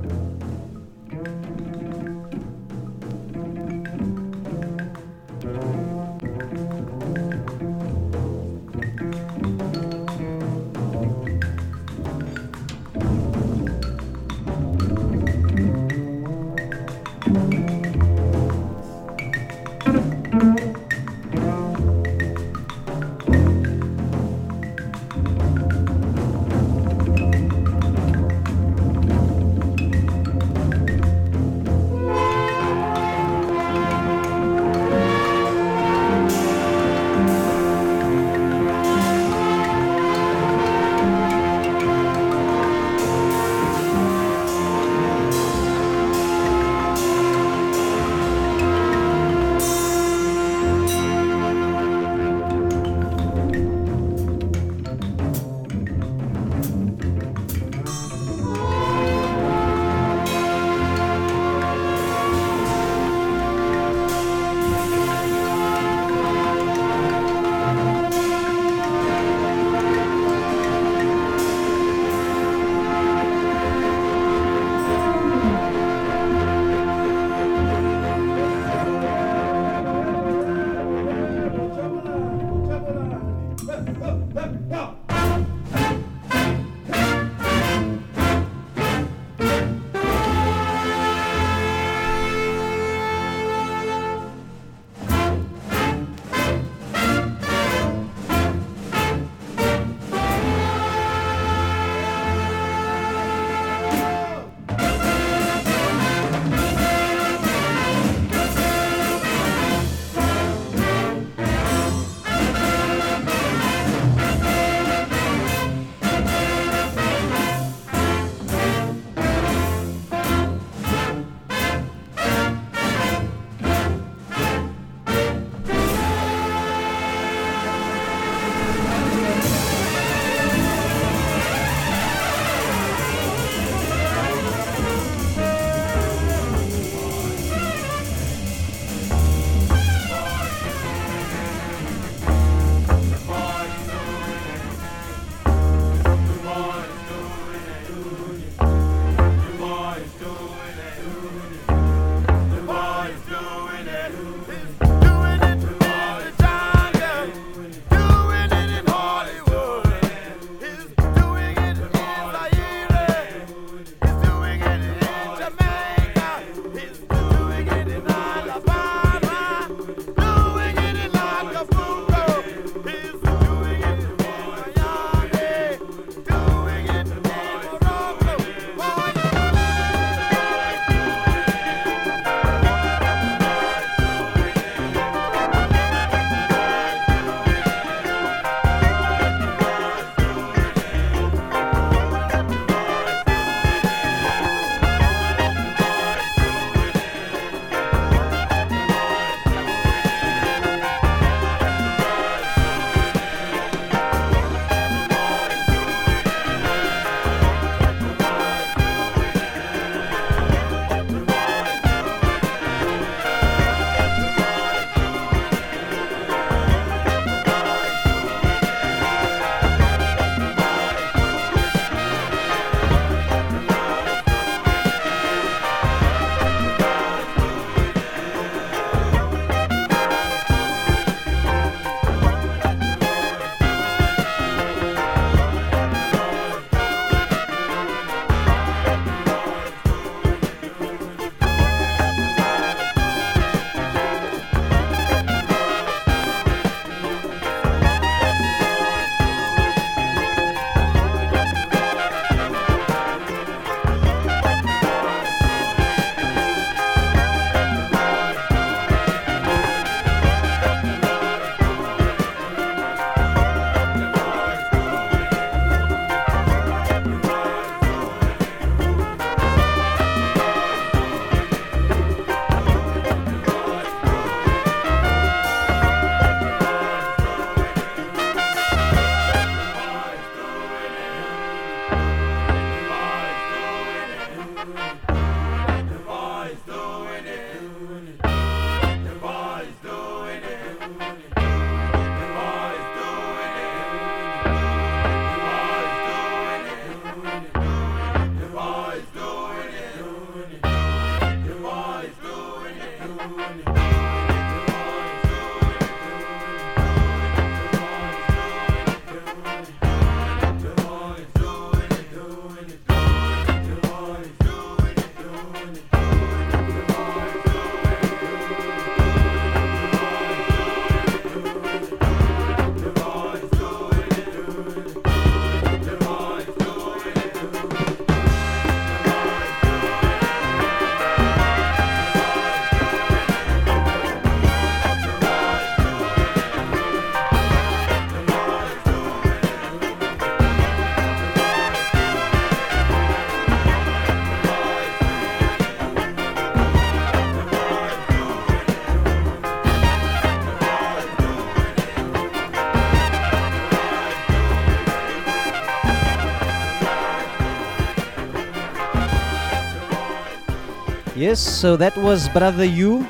[361.31, 363.07] Yes, so that was Brother You,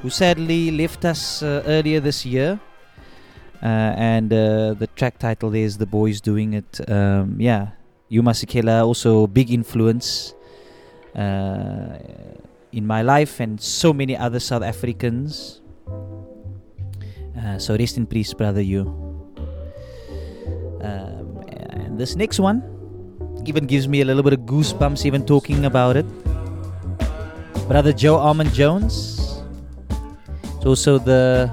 [0.00, 2.58] who sadly left us uh, earlier this year.
[3.62, 6.80] Uh, and uh, the track title is The Boys Doing It.
[6.88, 7.76] Um, yeah,
[8.08, 10.32] Hugh Masekela, also big influence
[11.14, 11.98] uh,
[12.72, 15.60] in my life and so many other South Africans.
[17.36, 18.88] Uh, so rest in peace, Brother You.
[20.80, 21.44] Um,
[21.76, 22.64] and this next one
[23.44, 26.06] even gives me a little bit of goosebumps even talking about it.
[27.70, 29.38] Brother Joe Armon-Jones.
[30.42, 31.48] It's also the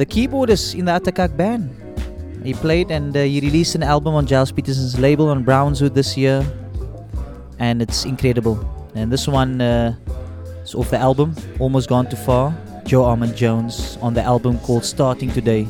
[0.00, 1.68] the keyboardist in the Ata Kak band.
[2.42, 6.16] He played and uh, he released an album on Gilles Peterson's label on Brownswood this
[6.16, 6.40] year,
[7.58, 8.56] and it's incredible.
[8.94, 9.94] And this one uh,
[10.64, 12.56] is off the album, Almost Gone Too Far.
[12.86, 15.68] Joe Armon-Jones on the album called Starting Today.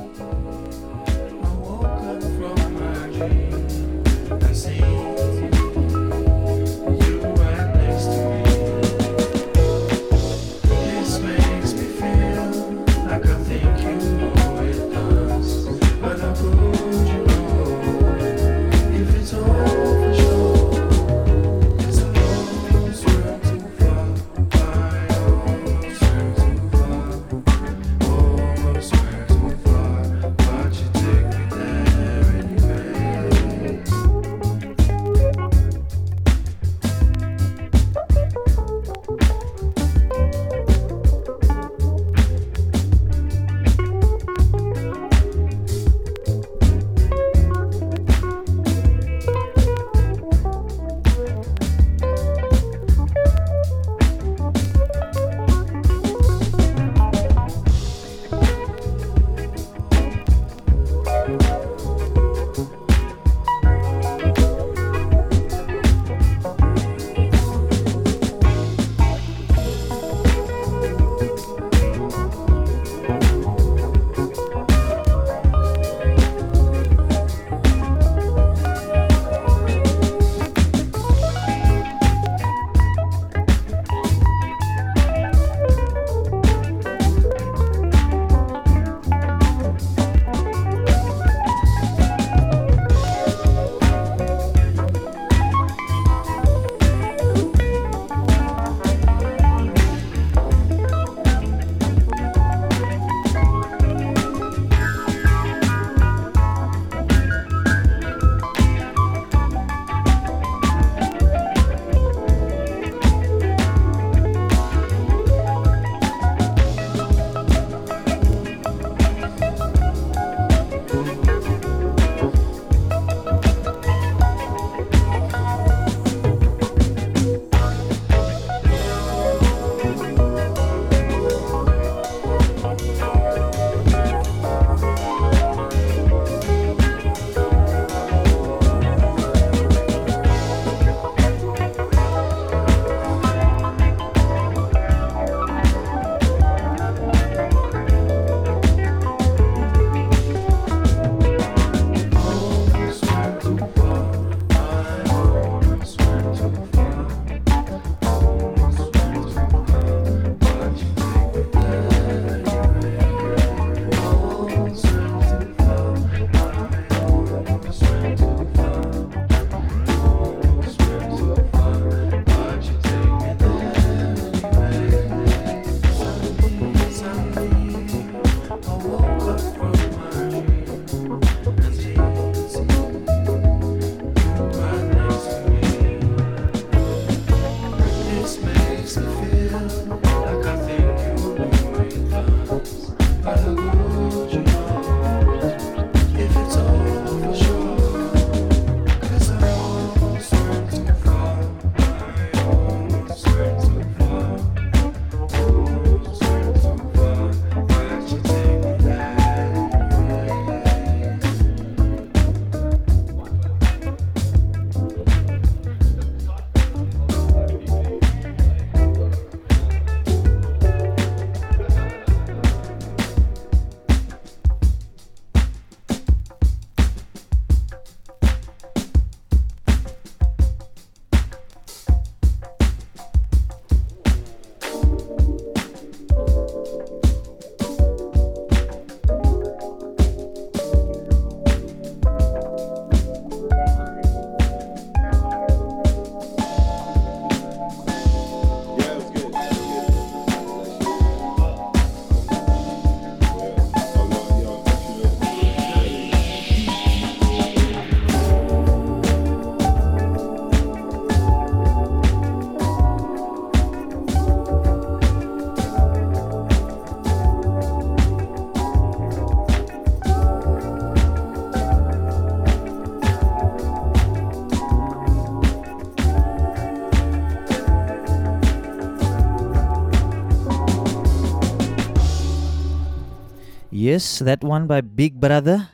[283.92, 285.68] Yes, that one by Big Brother,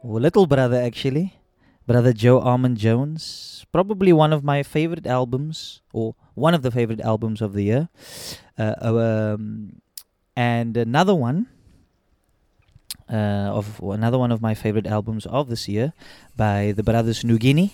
[0.00, 1.36] or Little Brother actually,
[1.84, 3.66] Brother Joe Armon-Jones.
[3.76, 7.92] Probably one of my favorite albums, or one of the favorite albums of the year.
[8.56, 9.84] Uh, um,
[10.32, 11.52] and another one
[13.12, 15.92] uh, of another one of my favorite albums of this year
[16.40, 17.68] by the brothers Nu Guinea,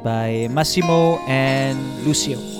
[0.00, 2.55] by Massimo and Lucio.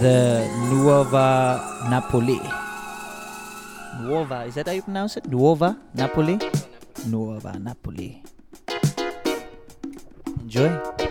[0.00, 2.40] The Nuova Napoli.
[4.00, 5.28] Nuova, is that how you pronounce it?
[5.28, 6.38] Nuova Napoli?
[7.04, 8.22] Nuova Napoli.
[10.40, 11.09] Enjoy.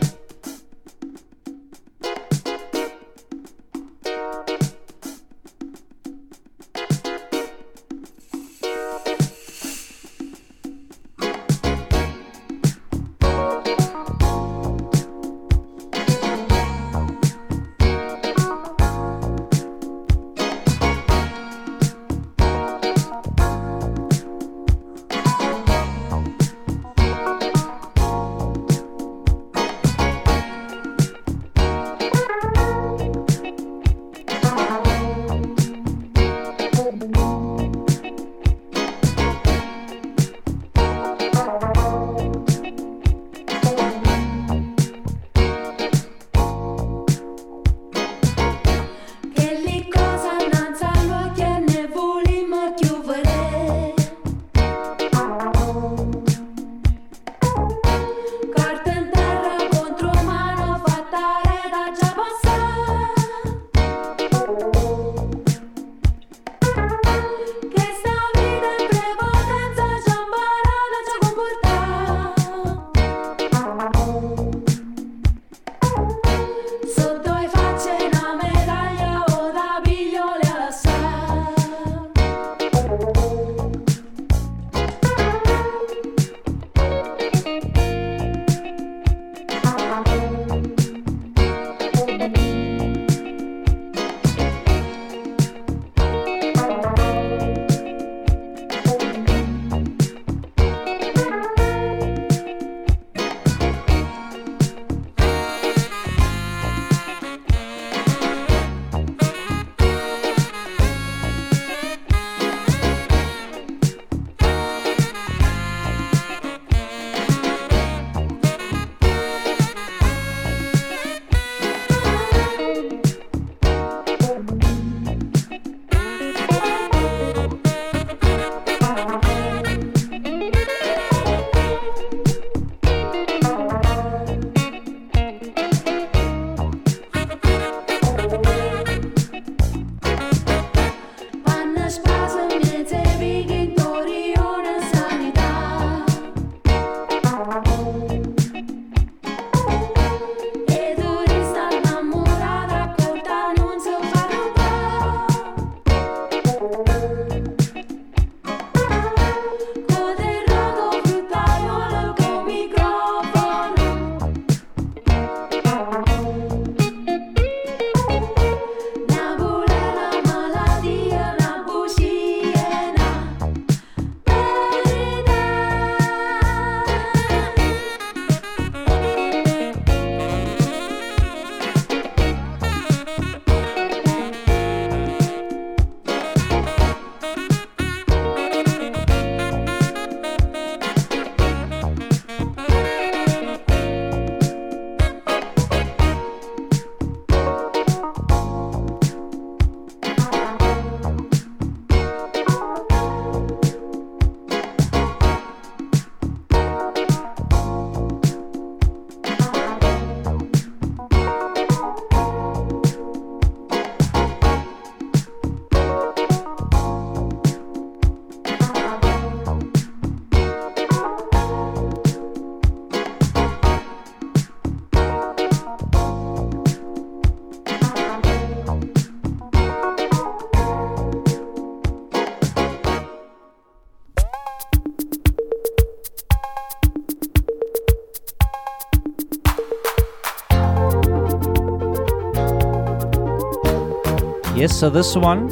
[244.59, 245.47] Yes, so this one,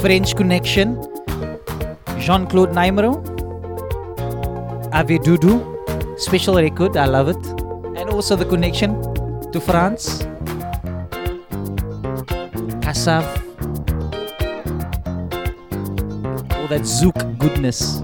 [0.00, 0.96] French Connection,
[2.18, 3.12] Jean Claude Naimro,
[4.92, 5.62] Ave Dudu,
[6.18, 7.46] special record, I love it.
[7.96, 9.00] And also the connection
[9.52, 10.24] to France,
[12.82, 13.22] Kassav,
[16.58, 18.02] all that Zouk goodness.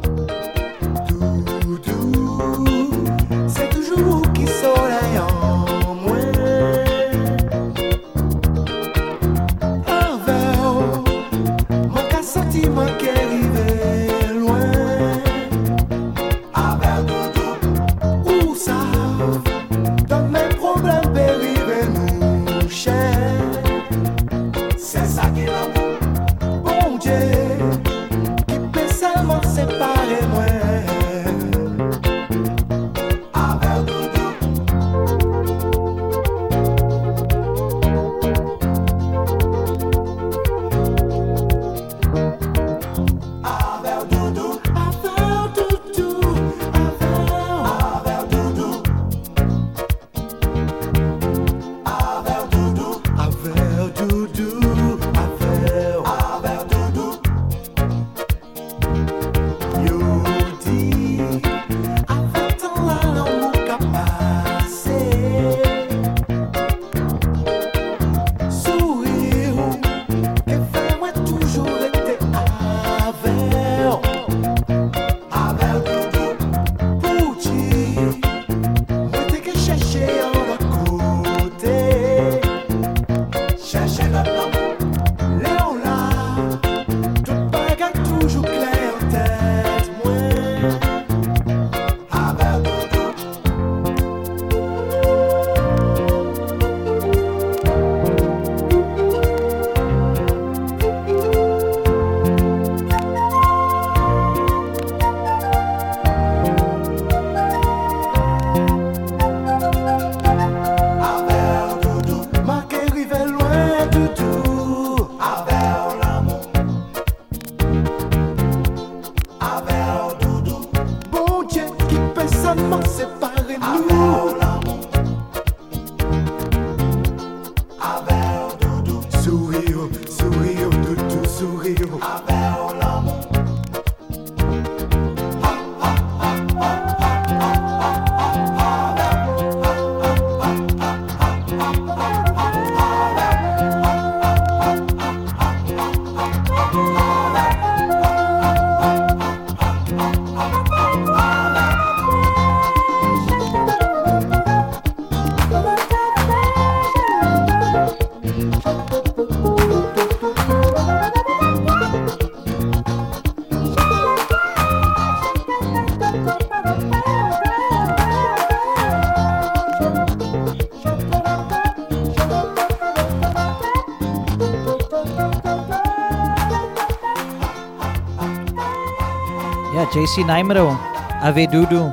[180.09, 180.73] JC Naimro,
[181.21, 181.93] Ave Dudu,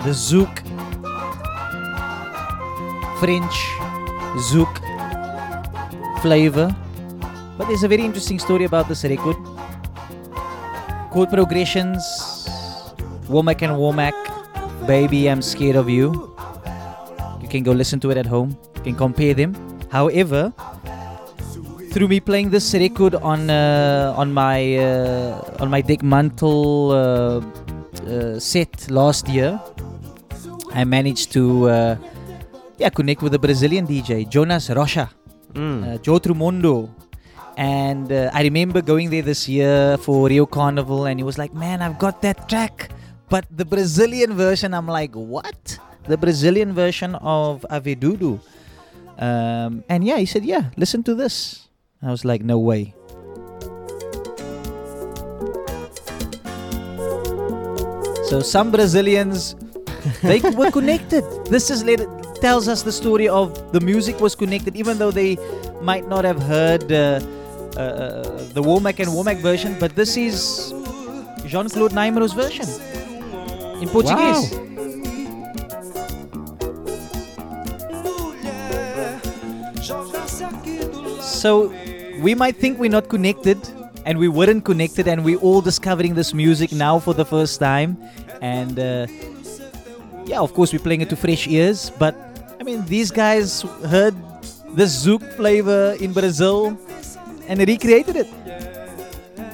[0.00, 0.48] the Zouk,
[3.20, 3.52] French
[4.48, 4.72] Zouk
[6.22, 6.74] flavor.
[7.58, 9.36] But there's a very interesting story about this record.
[11.12, 12.00] Chord progressions,
[13.28, 14.16] Womack and Womack,
[14.86, 16.32] Baby, I'm Scared of You.
[17.42, 18.56] You can go listen to it at home.
[18.76, 19.52] You can compare them.
[19.90, 20.54] However,
[21.92, 26.58] through me playing this record on uh, on my uh, on my Dekmantel
[26.92, 27.40] uh,
[28.06, 29.60] uh, set last year,
[30.72, 31.96] I managed to uh,
[32.78, 35.10] yeah connect with a Brazilian DJ, Jonas Rocha,
[35.54, 35.80] Mm.
[35.82, 36.90] uh, Joe Trumondo.
[37.56, 41.52] And uh, I remember going there this year for Rio Carnival, and he was like,
[41.54, 42.90] "Man, I've got that track,
[43.28, 45.78] but the Brazilian version." I'm like, "What?
[46.06, 48.38] The Brazilian version of Avedudu?"
[49.18, 51.66] Um, and yeah, he said, "Yeah, listen to this."
[52.00, 52.94] I was like, "No way."
[58.28, 59.56] So some Brazilians,
[60.22, 61.24] they were connected.
[61.46, 62.00] This is let
[62.42, 65.38] tells us the story of the music was connected, even though they
[65.80, 67.20] might not have heard uh,
[67.74, 68.22] uh, uh,
[68.52, 69.76] the Womack and Womack version.
[69.80, 70.74] But this is
[71.46, 72.68] Jean Claude Naimro's version
[73.80, 74.52] in Portuguese.
[81.22, 81.72] So
[82.20, 83.58] we might think we're not connected,
[84.08, 87.98] and we weren't connected, and we're all discovering this music now for the first time.
[88.40, 89.06] And uh,
[90.24, 91.92] yeah, of course, we're playing it to fresh ears.
[91.98, 92.16] But
[92.58, 94.16] I mean, these guys heard
[94.72, 96.72] the Zouk flavor in Brazil
[97.48, 98.28] and recreated it.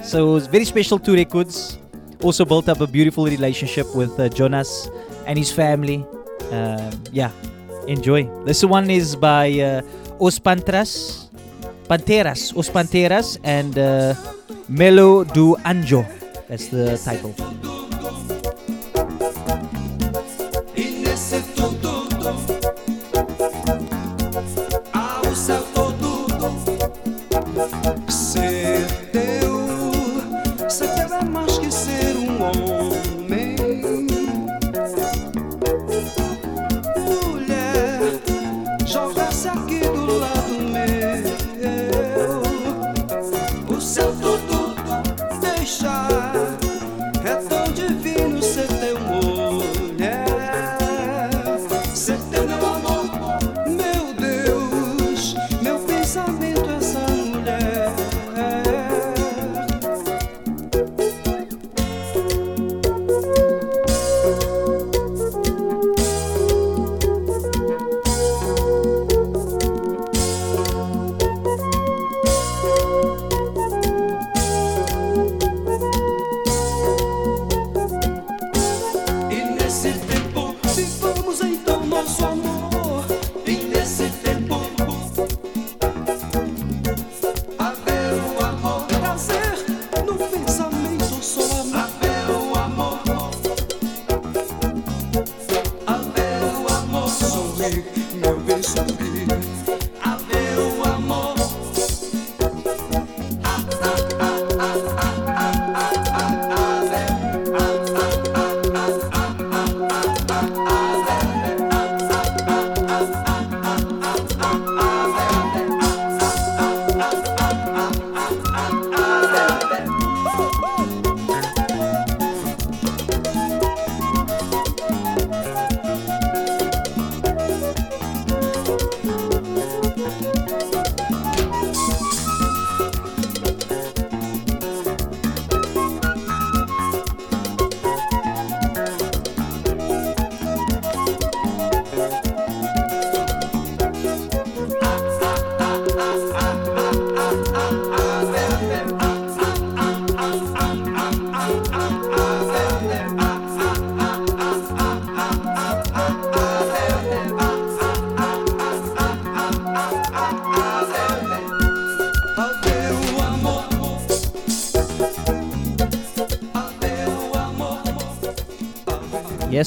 [0.05, 1.77] So it's very special to records.
[2.23, 4.89] Also built up a beautiful relationship with uh, Jonas
[5.27, 6.05] and his family.
[6.51, 7.31] Um, yeah,
[7.87, 8.23] enjoy.
[8.45, 9.81] This one is by uh,
[10.21, 11.24] Os Pantras,
[11.87, 14.15] Panteras, Os Panteras, and uh,
[14.67, 16.05] Melo do Anjo.
[16.47, 17.33] That's the title.
[28.09, 32.94] Ser teu, ser teu é mais que ser um homem.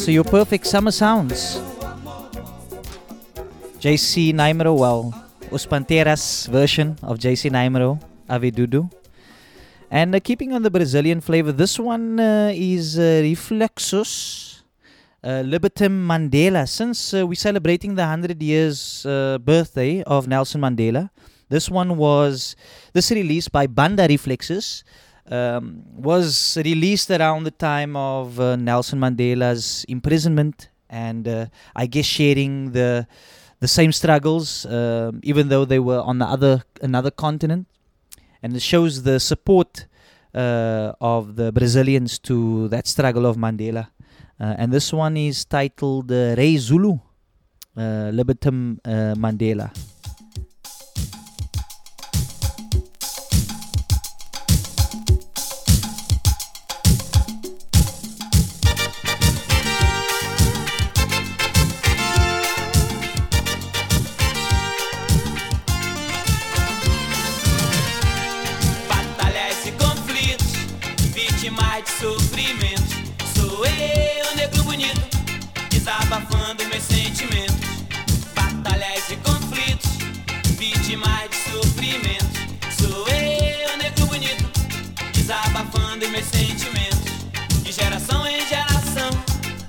[0.09, 1.61] So your perfect summer sounds.
[3.79, 5.13] JC Naimro, well,
[5.53, 8.91] Os Panteras version of JC Naimro, Ave Dudu.
[9.91, 14.63] And uh, keeping on the Brazilian flavor, this one uh, is uh, Reflexu's
[15.23, 16.67] uh, Mandela.
[16.67, 21.11] Since uh, we're celebrating the 100 years uh, birthday of Nelson Mandela,
[21.51, 22.57] this one was
[22.95, 24.85] this released by Banda Reflexu's.
[25.31, 31.47] Um, was released around the time of uh, Nelson Mandela's imprisonment, and uh,
[31.77, 33.07] I guess sharing the
[33.61, 37.67] the same struggles, um even though they were on the other another continent,
[38.43, 39.87] and it shows the support
[40.35, 43.89] uh, of the Brazilians to that struggle of Mandela.
[44.41, 46.93] Uh, and this one is titled uh, Rei Zulu,
[47.77, 49.71] uh, Libertem uh, Mandela.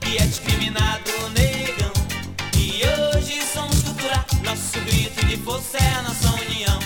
[0.10, 1.94] Que é discriminado negão.
[2.58, 6.80] E hoje somos cultura, nosso grito de força é a nossa união.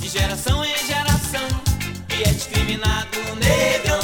[0.00, 1.46] De geração em geração,
[2.08, 4.00] que é discriminado negão.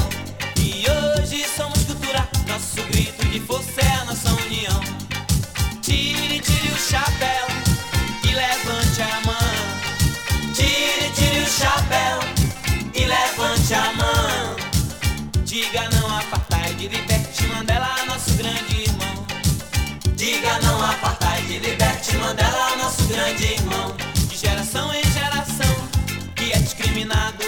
[0.61, 3.68] E hoje somos cultura, nosso grito de força
[22.28, 23.96] Mandela, nosso grande irmão.
[24.28, 25.74] De geração em geração,
[26.36, 27.48] que é discriminado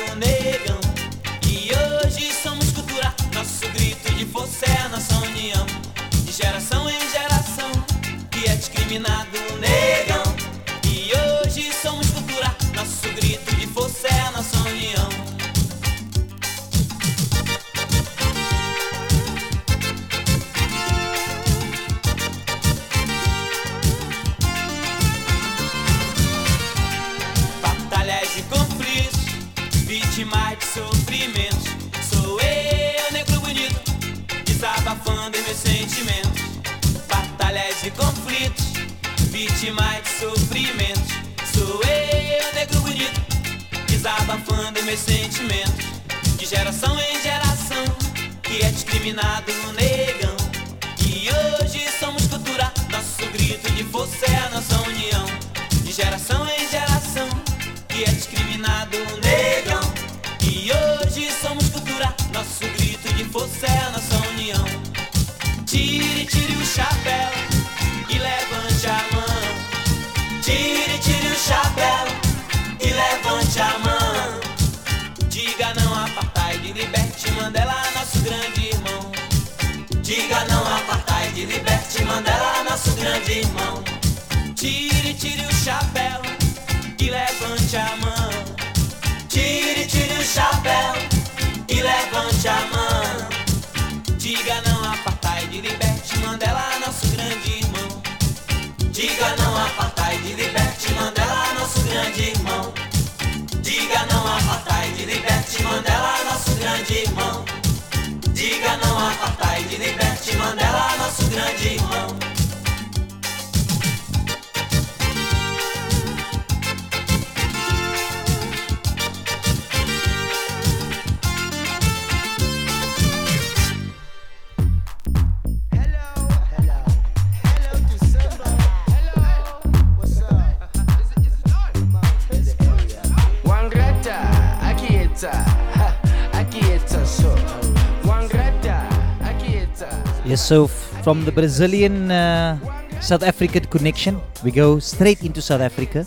[141.02, 142.58] from the Brazilian uh,
[143.00, 146.04] South African connection, we go straight into South Africa.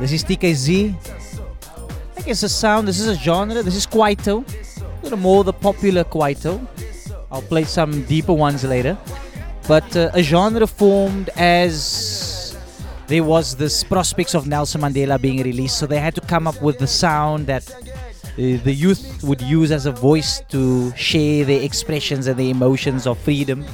[0.00, 0.94] This is TKZee.
[2.16, 4.44] I guess a sound, this is a genre, this is Kwaito.
[4.80, 6.66] A little more the popular Kwaito.
[7.30, 8.96] I'll play some deeper ones later.
[9.66, 12.56] But uh, a genre formed as
[13.06, 16.60] there was this prospects of Nelson Mandela being released, so they had to come up
[16.62, 17.64] with the sound that
[18.38, 23.18] the youth would use as a voice to share their expressions and their emotions of
[23.18, 23.64] freedom.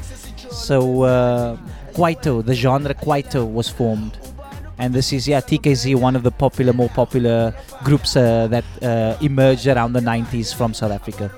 [0.50, 1.58] So uh,
[1.92, 4.18] Kwaito, the genre Kwaito was formed.
[4.78, 7.54] And this is, yeah, TKZee, one of the popular, more popular
[7.84, 11.30] groups uh, that uh, emerged around the 90s from South Africa.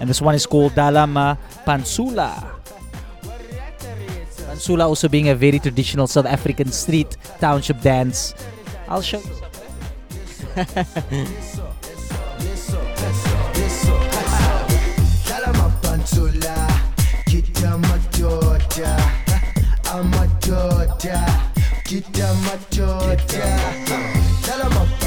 [0.00, 2.50] And this one is called Dlala Mapantsula.
[4.48, 8.34] Pantsula also being a very traditional South African street township dance.
[8.88, 9.34] I'll show you.
[21.94, 24.42] Chita Machota.
[24.42, 25.03] Tell them up.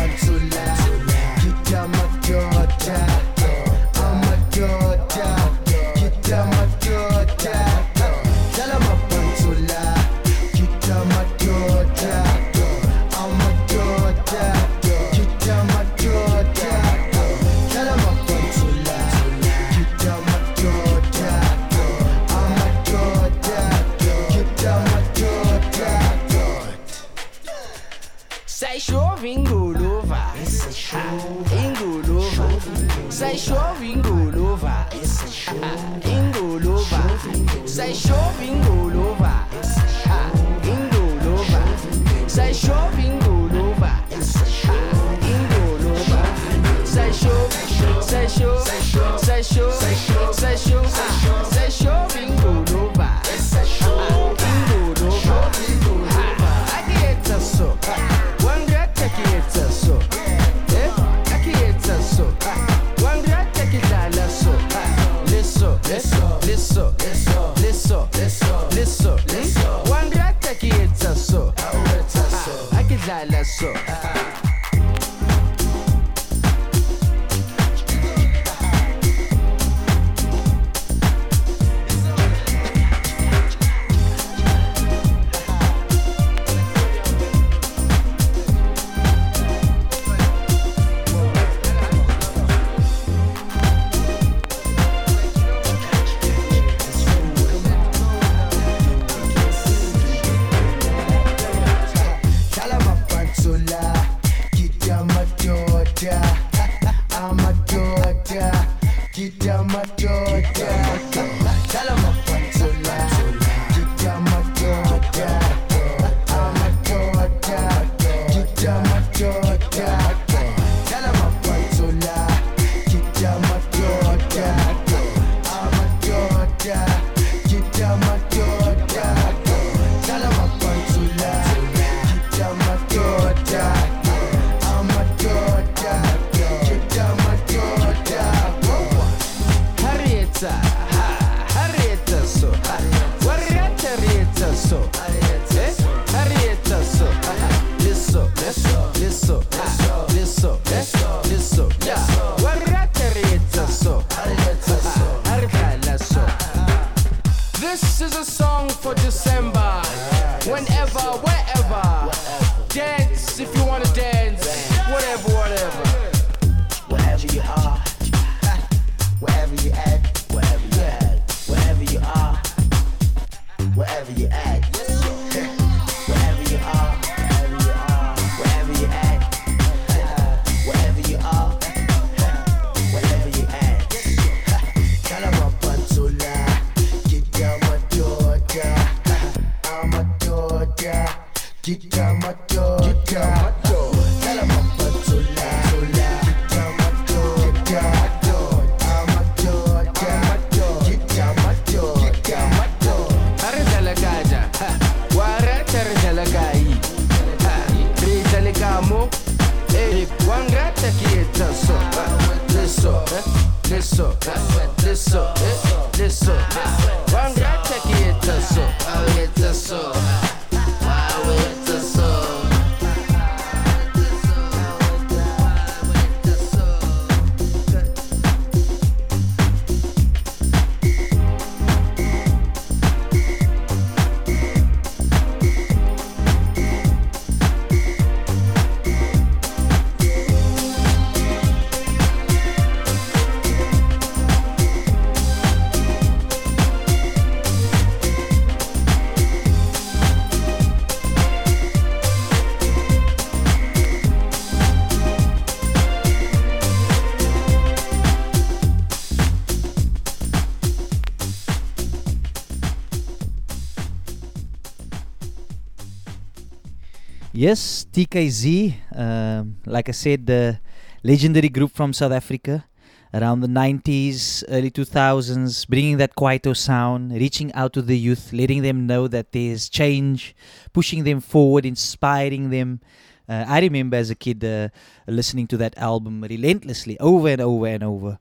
[267.48, 268.76] Yes, TKZee.
[268.94, 270.60] Um, like I said, the
[271.02, 272.66] legendary group from South Africa,
[273.14, 278.64] around the 90s, early 2000s, bringing that Kwaito sound, reaching out to the youth, letting
[278.64, 280.36] them know that there's change,
[280.74, 282.82] pushing them forward, inspiring them.
[283.30, 284.68] Uh, I remember as a kid uh,
[285.08, 288.20] listening to that album relentlessly, over and over and over.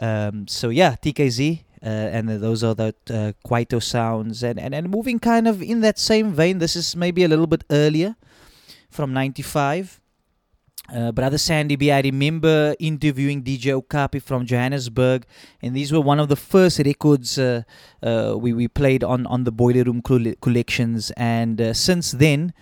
[0.00, 1.60] Um, so yeah, TKZee.
[1.80, 5.98] Uh, and those are the uh, sounds, and, and and moving kind of in that
[5.98, 6.58] same vein.
[6.58, 8.16] This is maybe a little bit earlier,
[8.94, 10.00] from '95.
[10.94, 15.24] Uh, Brother Sandy B, I remember interviewing DJ Okapi from Johannesburg,
[15.62, 17.62] and these were one of the first records uh,
[18.02, 21.10] uh, we, we played on, on the Boiler Room collections.
[21.16, 22.52] And uh, since then,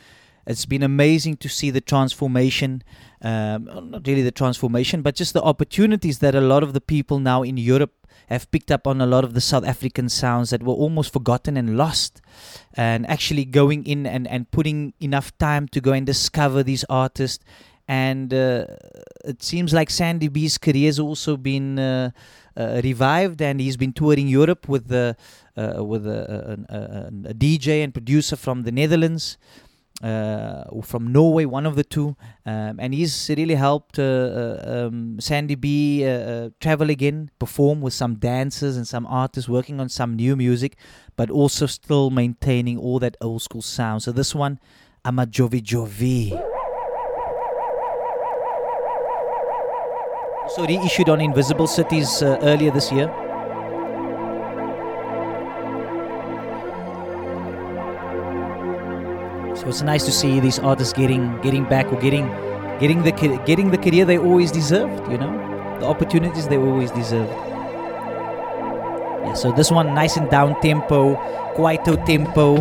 [0.46, 2.84] it's been amazing to see the transformation.
[3.22, 7.18] Um, not really the transformation, but just the opportunities that a lot of the people
[7.18, 8.01] now in Europe
[8.32, 11.56] have picked up on a lot of the South African sounds that were almost forgotten
[11.56, 12.20] and lost.
[12.74, 17.44] And actually going in and, and putting enough time to go and discover these artists
[17.88, 18.64] and uh,
[19.24, 22.10] it seems like Sandy B's career has also been uh,
[22.56, 25.16] uh, revived, and he's been touring Europe with the
[25.56, 26.20] uh, with a,
[26.70, 29.36] a, a, a DJ and producer from the Netherlands.
[30.02, 35.20] Uh, from Norway, one of the two, um, and he's really helped uh, uh, um,
[35.20, 36.02] Sandy B
[36.58, 40.76] travel again, perform with some dancers and some artists, working on some new music,
[41.14, 44.02] but also still maintaining all that old school sound.
[44.02, 44.58] So this one,
[45.04, 46.32] I'm a Jovi Jovi.
[50.42, 53.21] Also reissued on Invisible Cities uh, earlier this year.
[59.62, 62.26] So it's nice to see these artists getting getting back or getting
[62.80, 63.12] getting the
[63.46, 65.08] getting the career they always deserved.
[65.08, 65.30] You know,
[65.78, 67.30] the opportunities they always deserved.
[69.22, 69.34] Yeah.
[69.34, 71.14] So this one nice and down tempo,
[71.54, 72.54] Kwaito tempo,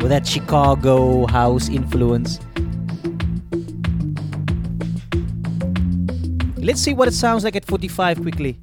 [0.00, 2.40] with that Chicago house influence.
[6.58, 8.58] Let's see what it sounds like at 45 quickly.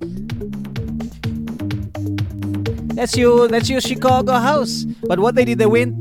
[2.97, 4.81] That's your that's your Chicago house.
[5.05, 5.93] But what they did, they went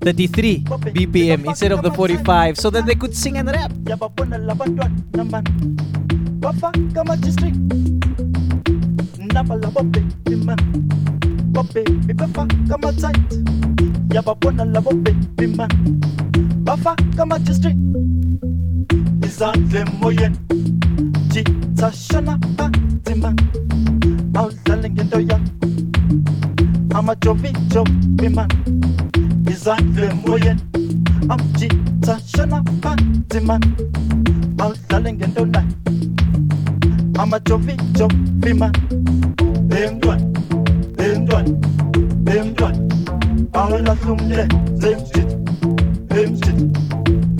[0.00, 0.64] 33
[0.96, 3.70] BPM instead of the 45, so that they could sing and rap.
[19.26, 20.36] izandla emoyeni
[21.12, 21.15] jitsashana phanzima awudlale
[24.90, 25.42] ngento yam
[26.94, 28.48] amajovijovi man.
[29.50, 30.62] Izandla emoyeni
[31.28, 33.60] amjitsashana phanzima
[34.58, 35.72] awudlale ngento nayo
[37.18, 38.72] amajovijovi man.
[39.68, 40.24] Bemntwana
[40.96, 41.50] bemntwana
[42.24, 42.78] bemntwana
[43.52, 45.36] awulahle umlenze emjitha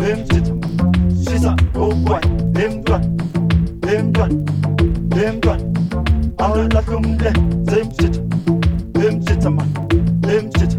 [0.09, 0.56] emjitha
[3.86, 4.34] shisa ogwayi bemntwana
[5.08, 5.64] bemntwana bemntwana
[6.38, 7.32] Aula kumle
[7.70, 8.16] Zim shit
[9.00, 9.68] Him shit man
[10.26, 10.72] Him shit.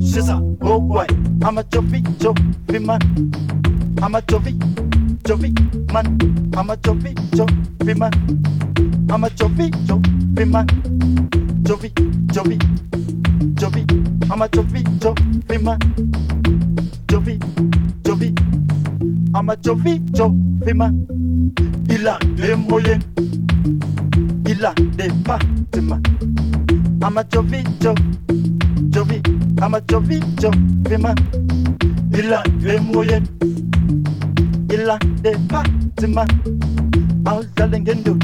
[0.00, 1.06] Shisa go oh boy
[1.44, 3.00] I'm a choppy choppy man.
[4.02, 4.58] I'm a choppy
[5.26, 5.52] choppy
[5.92, 6.18] man.
[6.56, 8.12] I'm a choppy choppy man.
[9.10, 10.66] I'm a choppy choppy man.
[11.66, 11.92] Choppy
[12.32, 12.58] choppy
[13.58, 13.84] choppy
[14.30, 15.78] I'm a choppy choppy man.
[17.08, 17.38] Choppy
[18.04, 18.34] choppy
[19.34, 21.17] I'm a choppy choppy man
[21.90, 23.02] Il a les moyens
[24.48, 26.00] il a des bâtiments.
[27.02, 27.98] I'm a choppy chop,
[28.92, 29.22] choppy,
[29.60, 31.14] I'm a choppy choppy man.
[32.12, 33.28] Il a les moyens,
[34.72, 36.26] il a des bâtiments.
[37.26, 38.18] I'll darling and do.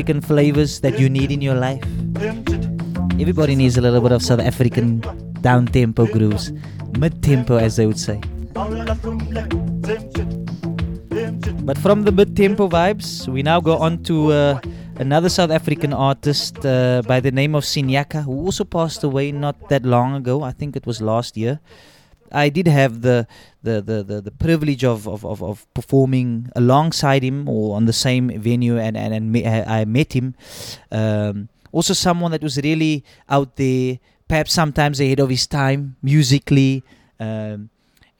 [0.00, 1.84] African flavors that you need in your life.
[3.20, 5.04] Everybody needs a little bit of South African
[5.42, 6.52] down tempo grooves,
[6.96, 8.18] mid tempo as they would say.
[11.68, 14.60] But from the mid tempo vibes, we now go on to uh,
[14.96, 19.68] another South African artist uh, by the name of Sinyaka, who also passed away not
[19.68, 20.42] that long ago.
[20.42, 21.60] I think it was last year.
[22.32, 23.26] I did have the
[23.62, 27.92] the, the, the, the privilege of, of, of, of performing alongside him or on the
[27.92, 30.34] same venue, and, and, and me, I met him.
[30.90, 33.98] Um, also, someone that was really out there,
[34.28, 36.82] perhaps sometimes ahead of his time musically.
[37.18, 37.68] Um,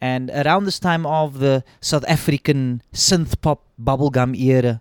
[0.00, 4.80] and around this time of the South African synth pop bubblegum era,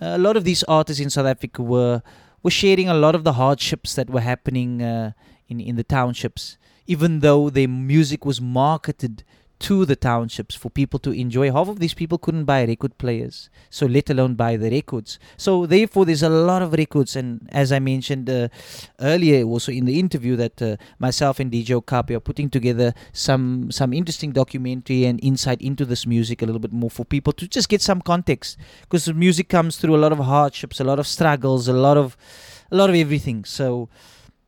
[0.00, 2.02] a lot of these artists in South Africa were
[2.42, 5.12] were sharing a lot of the hardships that were happening uh,
[5.48, 6.58] in in the townships.
[6.86, 9.24] Even though their music was marketed
[9.58, 13.48] to the townships for people to enjoy, half of these people couldn't buy record players,
[13.70, 15.18] so let alone buy the records.
[15.38, 18.48] So therefore, there's a lot of records, and as I mentioned uh,
[19.00, 23.70] earlier, also in the interview, that uh, myself and DJ Okapi are putting together some
[23.70, 27.48] some interesting documentary and insight into this music a little bit more for people to
[27.48, 31.06] just get some context, because music comes through a lot of hardships, a lot of
[31.06, 32.16] struggles, a lot of
[32.70, 33.44] a lot of everything.
[33.44, 33.88] So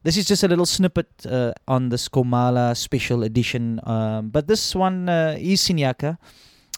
[0.09, 3.79] this is just a little snippet uh, on this Komala special edition.
[3.85, 6.17] Um, but this one uh, is Sinyaka.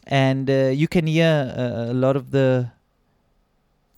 [0.08, 2.72] and uh, you can hear uh, a lot of the,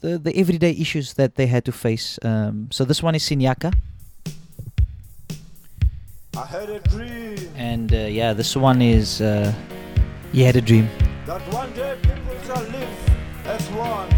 [0.03, 2.19] the the everyday issues that they had to face.
[2.21, 3.73] Um, so this one is Sinyaka,
[6.37, 9.51] I had a dream and uh, yeah, this one is uh,
[10.33, 10.87] he had a dream.
[11.25, 12.97] that one day people shall live
[13.47, 14.11] as one.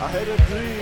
[0.00, 0.81] I had a dream.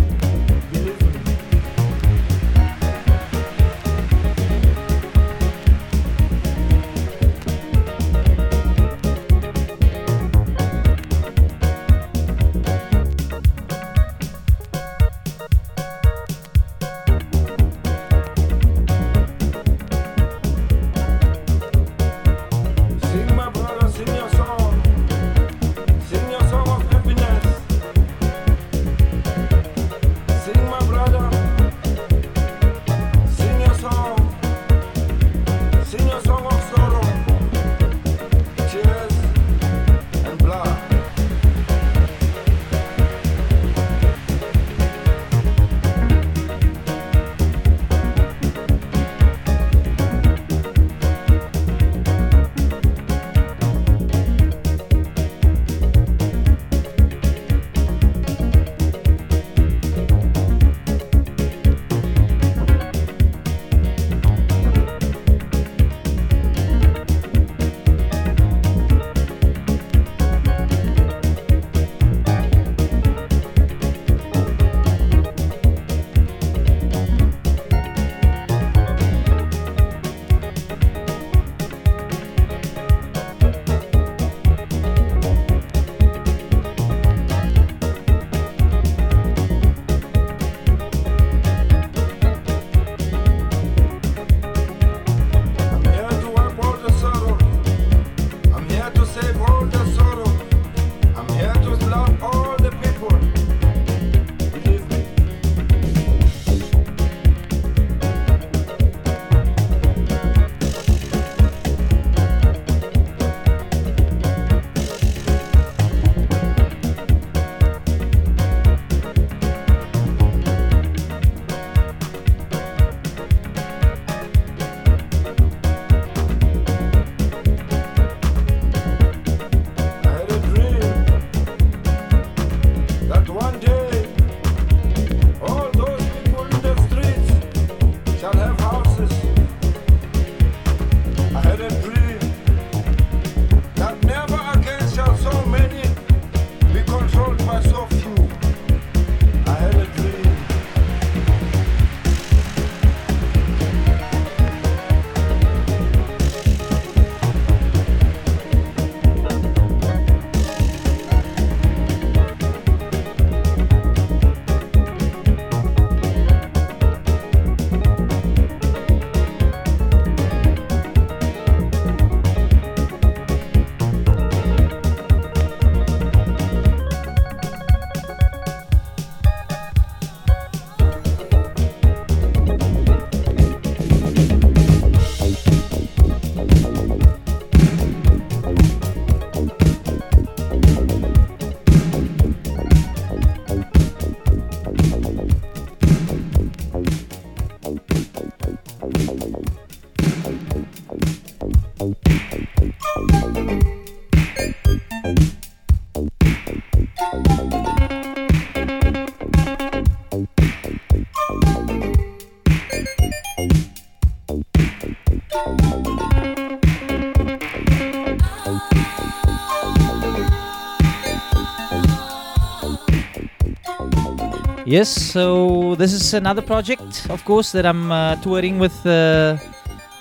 [224.71, 229.35] Yes, so this is another project, of course, that I'm uh, touring with uh,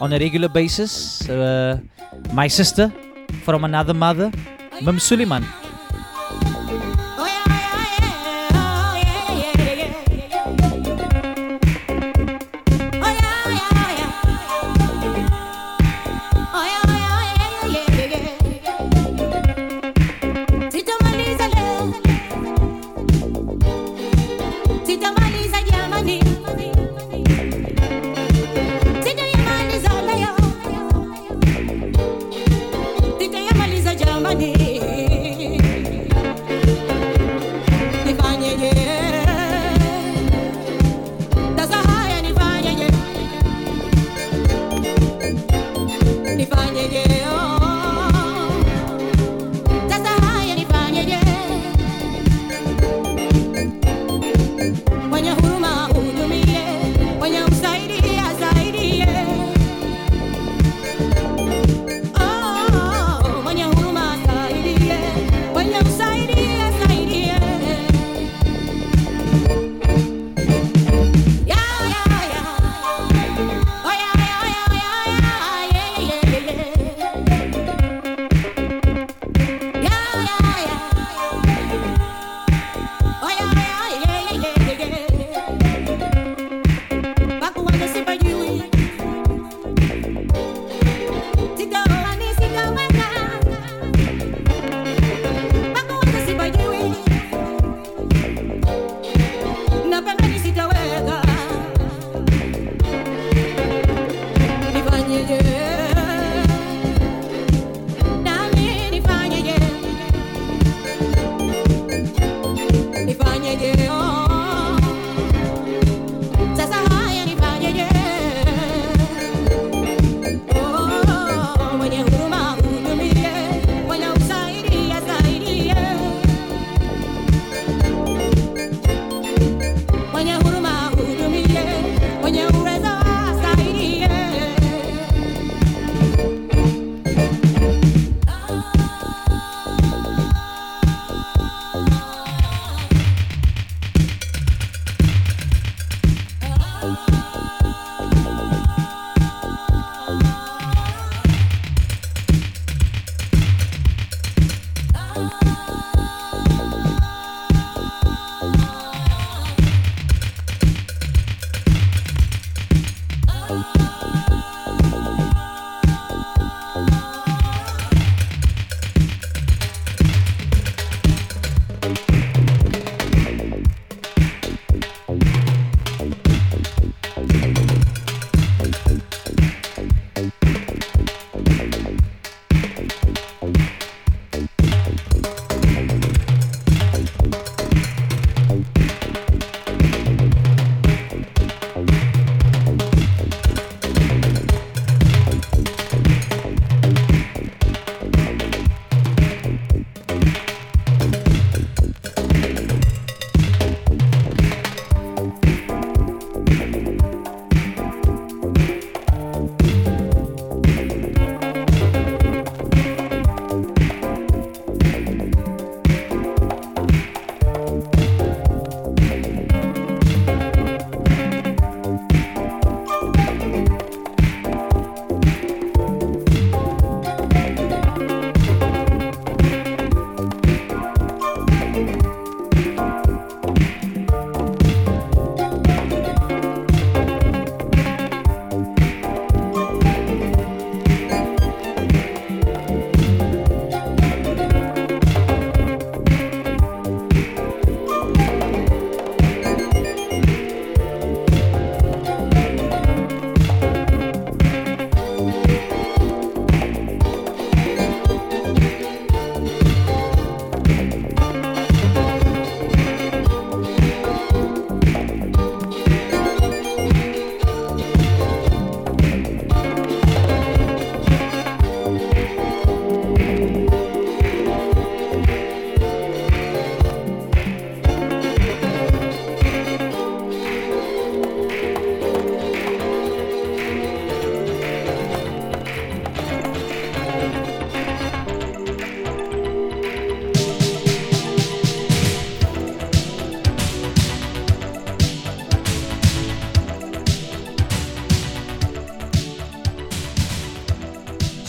[0.00, 1.28] on a regular basis.
[1.28, 1.80] Uh,
[2.32, 2.86] my sister
[3.42, 4.30] from another mother,
[4.80, 5.42] Mim Suleiman.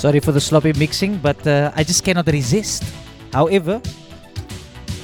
[0.01, 2.81] Sorry for the sloppy mixing, but uh, I just cannot resist.
[3.31, 3.79] However,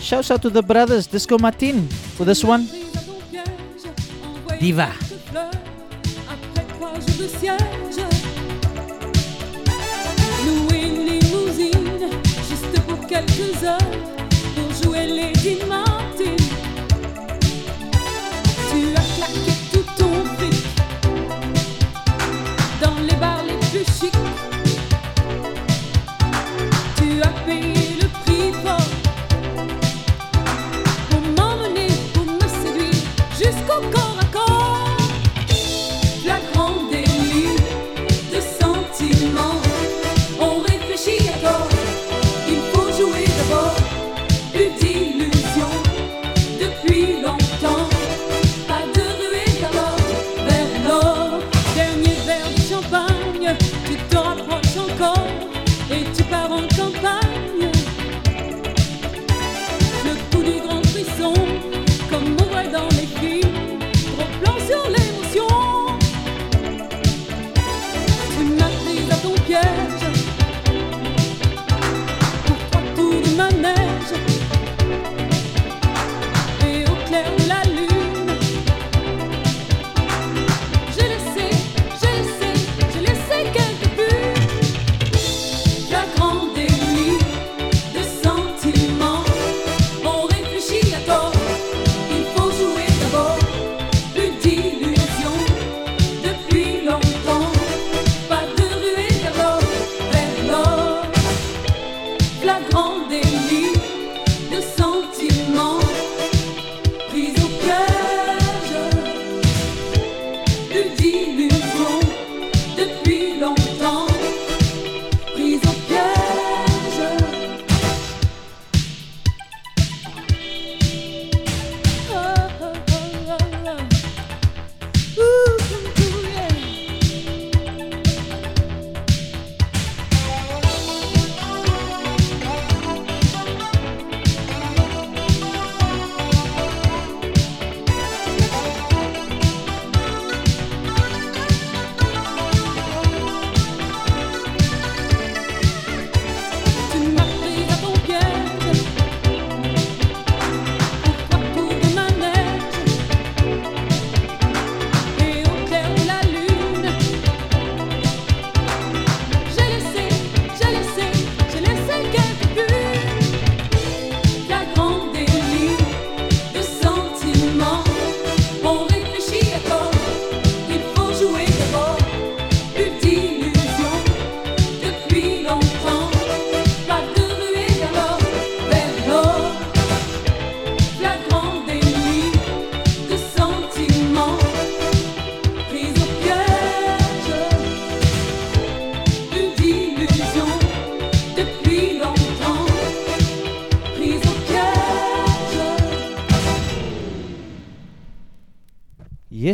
[0.01, 1.87] shouts out to the brothers Disco Martin
[2.17, 2.65] for this one.
[4.59, 4.89] Diva.
[13.07, 13.77] Quelques heures
[14.55, 15.86] pour jouer les Martin.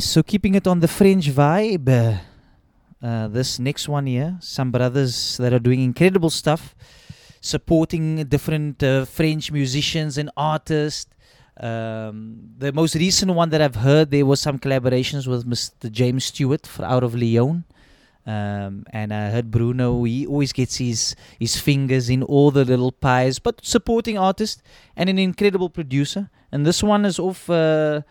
[0.04, 2.20] So keeping it on the French vibe.
[3.02, 6.76] uh, this next one here, some brothers that are doing incredible stuff,
[7.42, 11.10] supporting different uh, French musicians and artists.
[11.58, 15.90] Um, the most recent one that I've heard, there was some collaborations with Mr.
[15.90, 17.64] James Stewart f- out of Lyon.
[18.26, 22.92] Um, and I heard Bruno, he always gets his, his fingers in all the little
[22.92, 24.62] pies, but supporting artist
[24.96, 26.30] and an incredible producer.
[26.52, 28.02] And this one is off uh,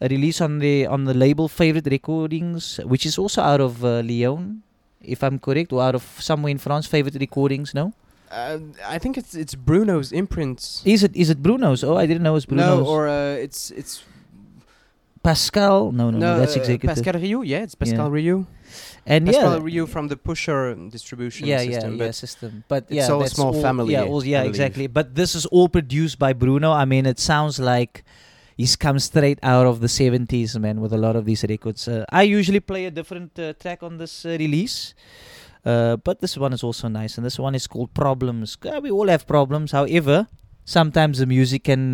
[0.00, 4.02] a release on the on the label Favorite Recordings, which is also out of uh,
[4.02, 4.62] Lyon,
[5.02, 6.86] if I'm correct, or out of somewhere in France.
[6.86, 7.92] Favorite Recordings, no?
[8.30, 10.82] Uh, I think it's it's Bruno's imprints.
[10.84, 11.82] Is it is it Bruno's?
[11.82, 12.80] Oh, I didn't know it was Bruno's.
[12.80, 14.04] No, or uh, it's it's
[15.22, 15.92] Pascal?
[15.92, 16.88] No, no, no, that's uh, executive.
[16.96, 17.42] Pascal Rioux.
[17.44, 18.22] Yeah, it's Pascal Yeah.
[18.32, 18.46] Rioux.
[19.04, 21.92] and Pascal yeah, from the Pusher distribution yeah, system.
[21.92, 22.64] yeah, but yeah, system.
[22.68, 24.86] But it's yeah, all a small family, Yeah, all, yeah, exactly.
[24.86, 26.72] But this is all produced by Bruno.
[26.72, 28.04] I mean, it sounds like
[28.56, 31.88] he's come straight out of the 70s, man, with a lot of these records.
[31.88, 34.94] Uh, I usually play a different uh, track on this uh, release.
[35.64, 38.56] Uh, but this one is also nice, and this one is called Problems.
[38.64, 39.72] Uh, we all have problems.
[39.72, 40.26] However,
[40.64, 41.92] sometimes the music can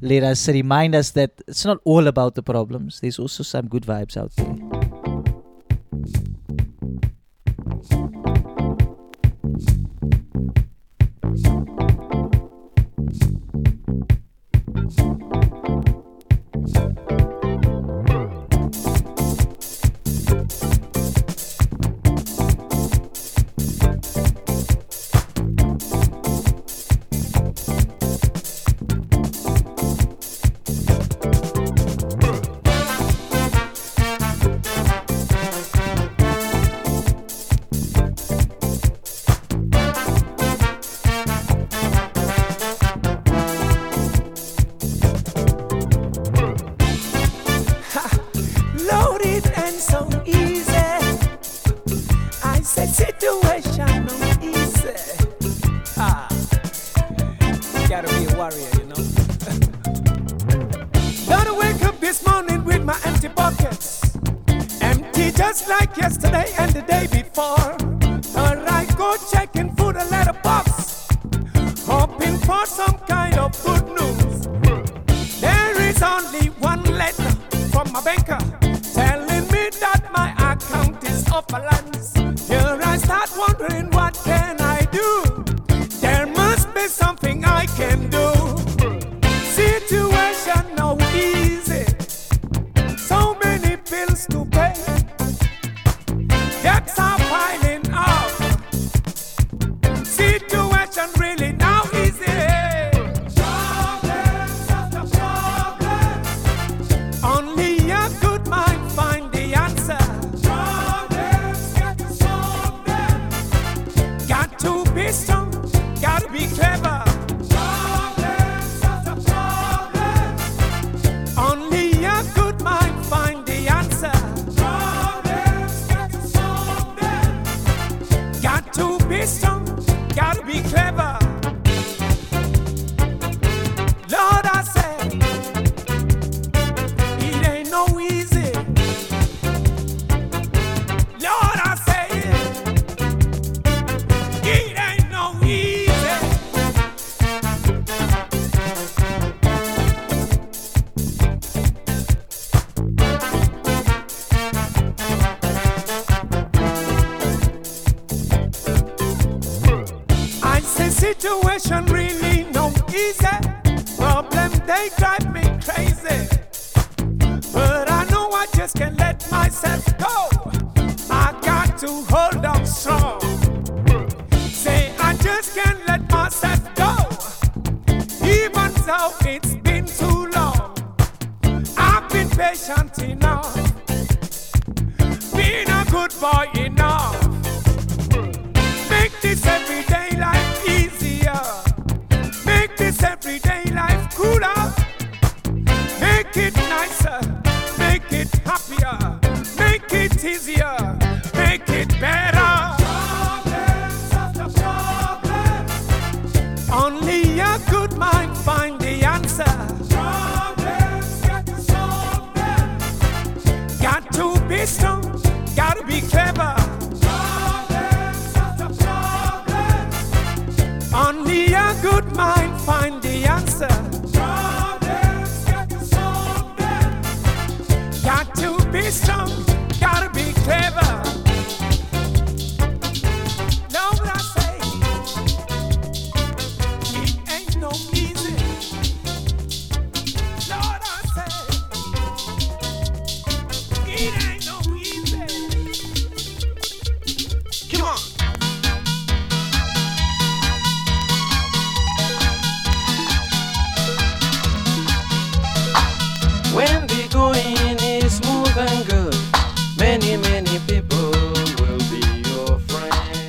[0.00, 3.00] let us remind us that it's not all about the problems.
[3.00, 4.76] There's also some good vibes out there.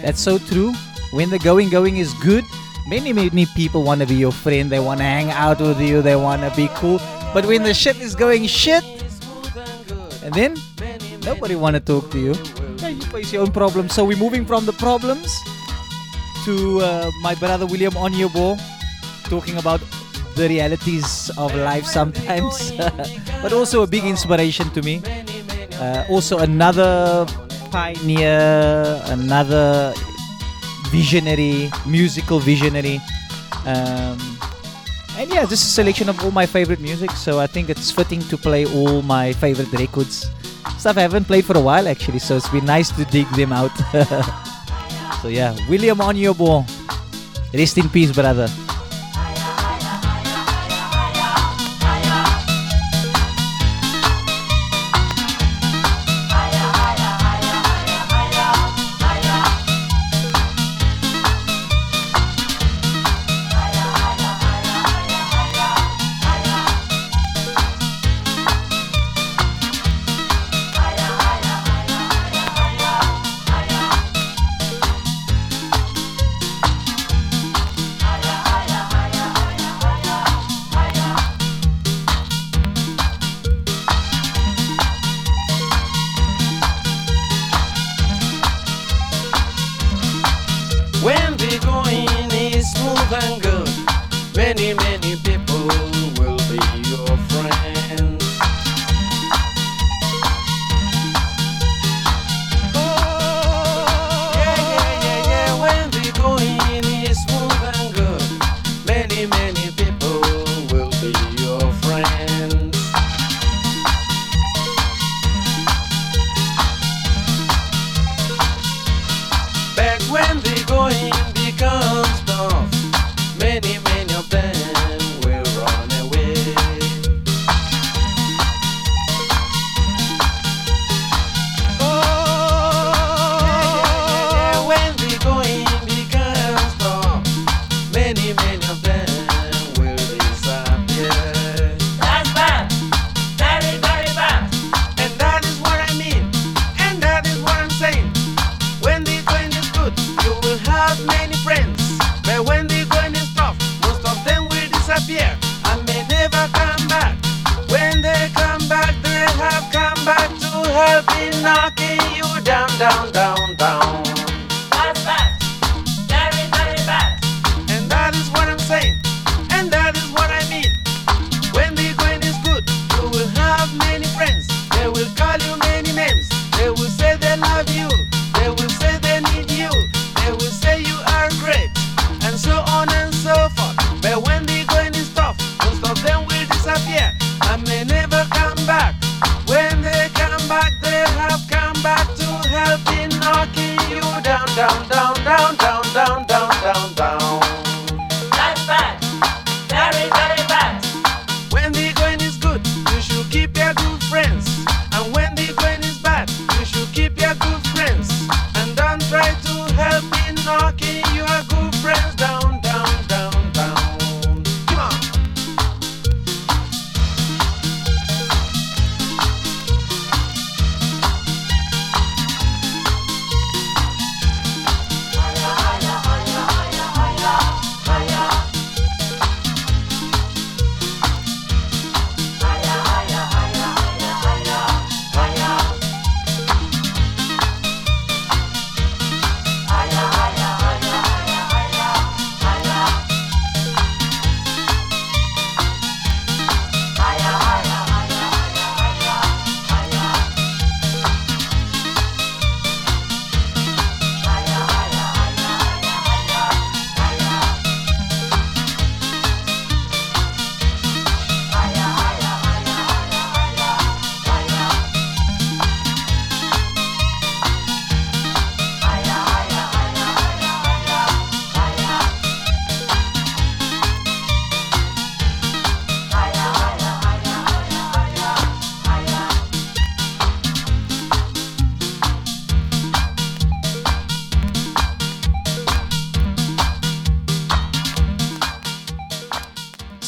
[0.08, 0.72] That's so true.
[1.12, 2.46] When the going going is good,
[2.88, 4.72] many many people want to be your friend.
[4.72, 6.02] They want to hang out with you.
[6.02, 7.00] They want to be cool.
[7.34, 8.86] But when the shit is going shit,
[10.24, 10.56] and then
[11.26, 12.36] nobody want to talk to you.
[12.78, 13.92] Yeah, you face your own problems.
[13.92, 15.28] So we're moving from the problems
[16.46, 18.56] to uh, my brother William Onyeabor
[19.26, 19.82] talking about
[20.40, 22.72] the realities of life sometimes,
[23.44, 25.02] but also a big inspiration to me.
[25.76, 27.28] Uh, also another
[27.78, 29.94] pioneer, another
[30.90, 33.00] visionary, musical visionary.
[33.70, 34.18] Um,
[35.18, 37.12] and yeah, just a selection of all my favorite music.
[37.12, 40.26] So I think it's fitting to play all my favorite records.
[40.80, 43.54] Stuff I haven't played for a while actually, so it's been nice to dig them
[43.54, 43.76] out.
[45.22, 46.66] so yeah, William Onyeabor.
[47.54, 48.50] Rest in peace, brother.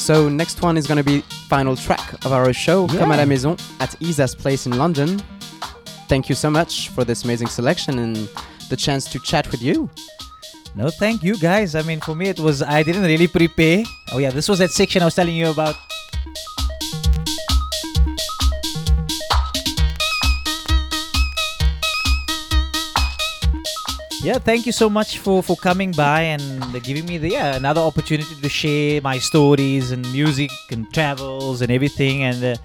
[0.09, 3.55] So next one is gonna be final track of our show, Comme à la maison,
[3.79, 5.21] at Esa's place in London.
[6.07, 8.27] Thank you so much for this amazing selection and
[8.71, 9.87] the chance to chat with you.
[10.73, 11.75] No, thank you guys.
[11.75, 13.83] I mean, for me, it was I didn't really prepare.
[14.11, 15.75] Oh yeah, this was that section I was telling you about.
[24.21, 26.43] Yeah, thank you so much for for coming by and
[26.83, 31.71] giving me the yeah another opportunity to share my stories and music and travels and
[31.71, 32.43] everything and.
[32.43, 32.55] Uh,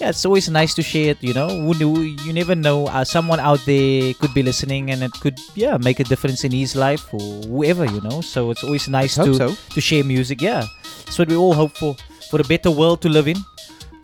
[0.00, 1.22] yeah, it's always nice to share it.
[1.22, 2.86] You know, you never know.
[2.86, 6.52] Uh, someone out there could be listening, and it could yeah make a difference in
[6.52, 7.86] his life or whoever.
[7.86, 9.56] You know, so it's always nice to so.
[9.56, 10.42] to share music.
[10.42, 10.66] Yeah,
[11.04, 11.96] that's what we all hope for
[12.30, 13.40] for a better world to live in.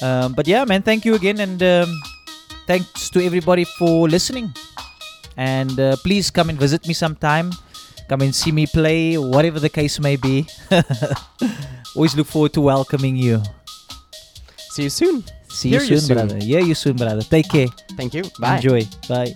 [0.00, 1.92] Um, but yeah, man, thank you again, and um,
[2.66, 4.48] thanks to everybody for listening.
[5.36, 7.52] And uh, please come and visit me sometime.
[8.08, 10.46] Come and see me play, whatever the case may be.
[11.96, 13.42] always look forward to welcoming you.
[14.70, 15.24] See you soon.
[15.48, 16.16] See Hear you you soon, soon.
[16.16, 16.38] brother.
[16.38, 17.22] Yeah, you soon, brother.
[17.22, 17.68] Take care.
[17.96, 18.24] Thank you.
[18.38, 18.56] Bye.
[18.56, 18.82] Enjoy.
[19.08, 19.32] Bye.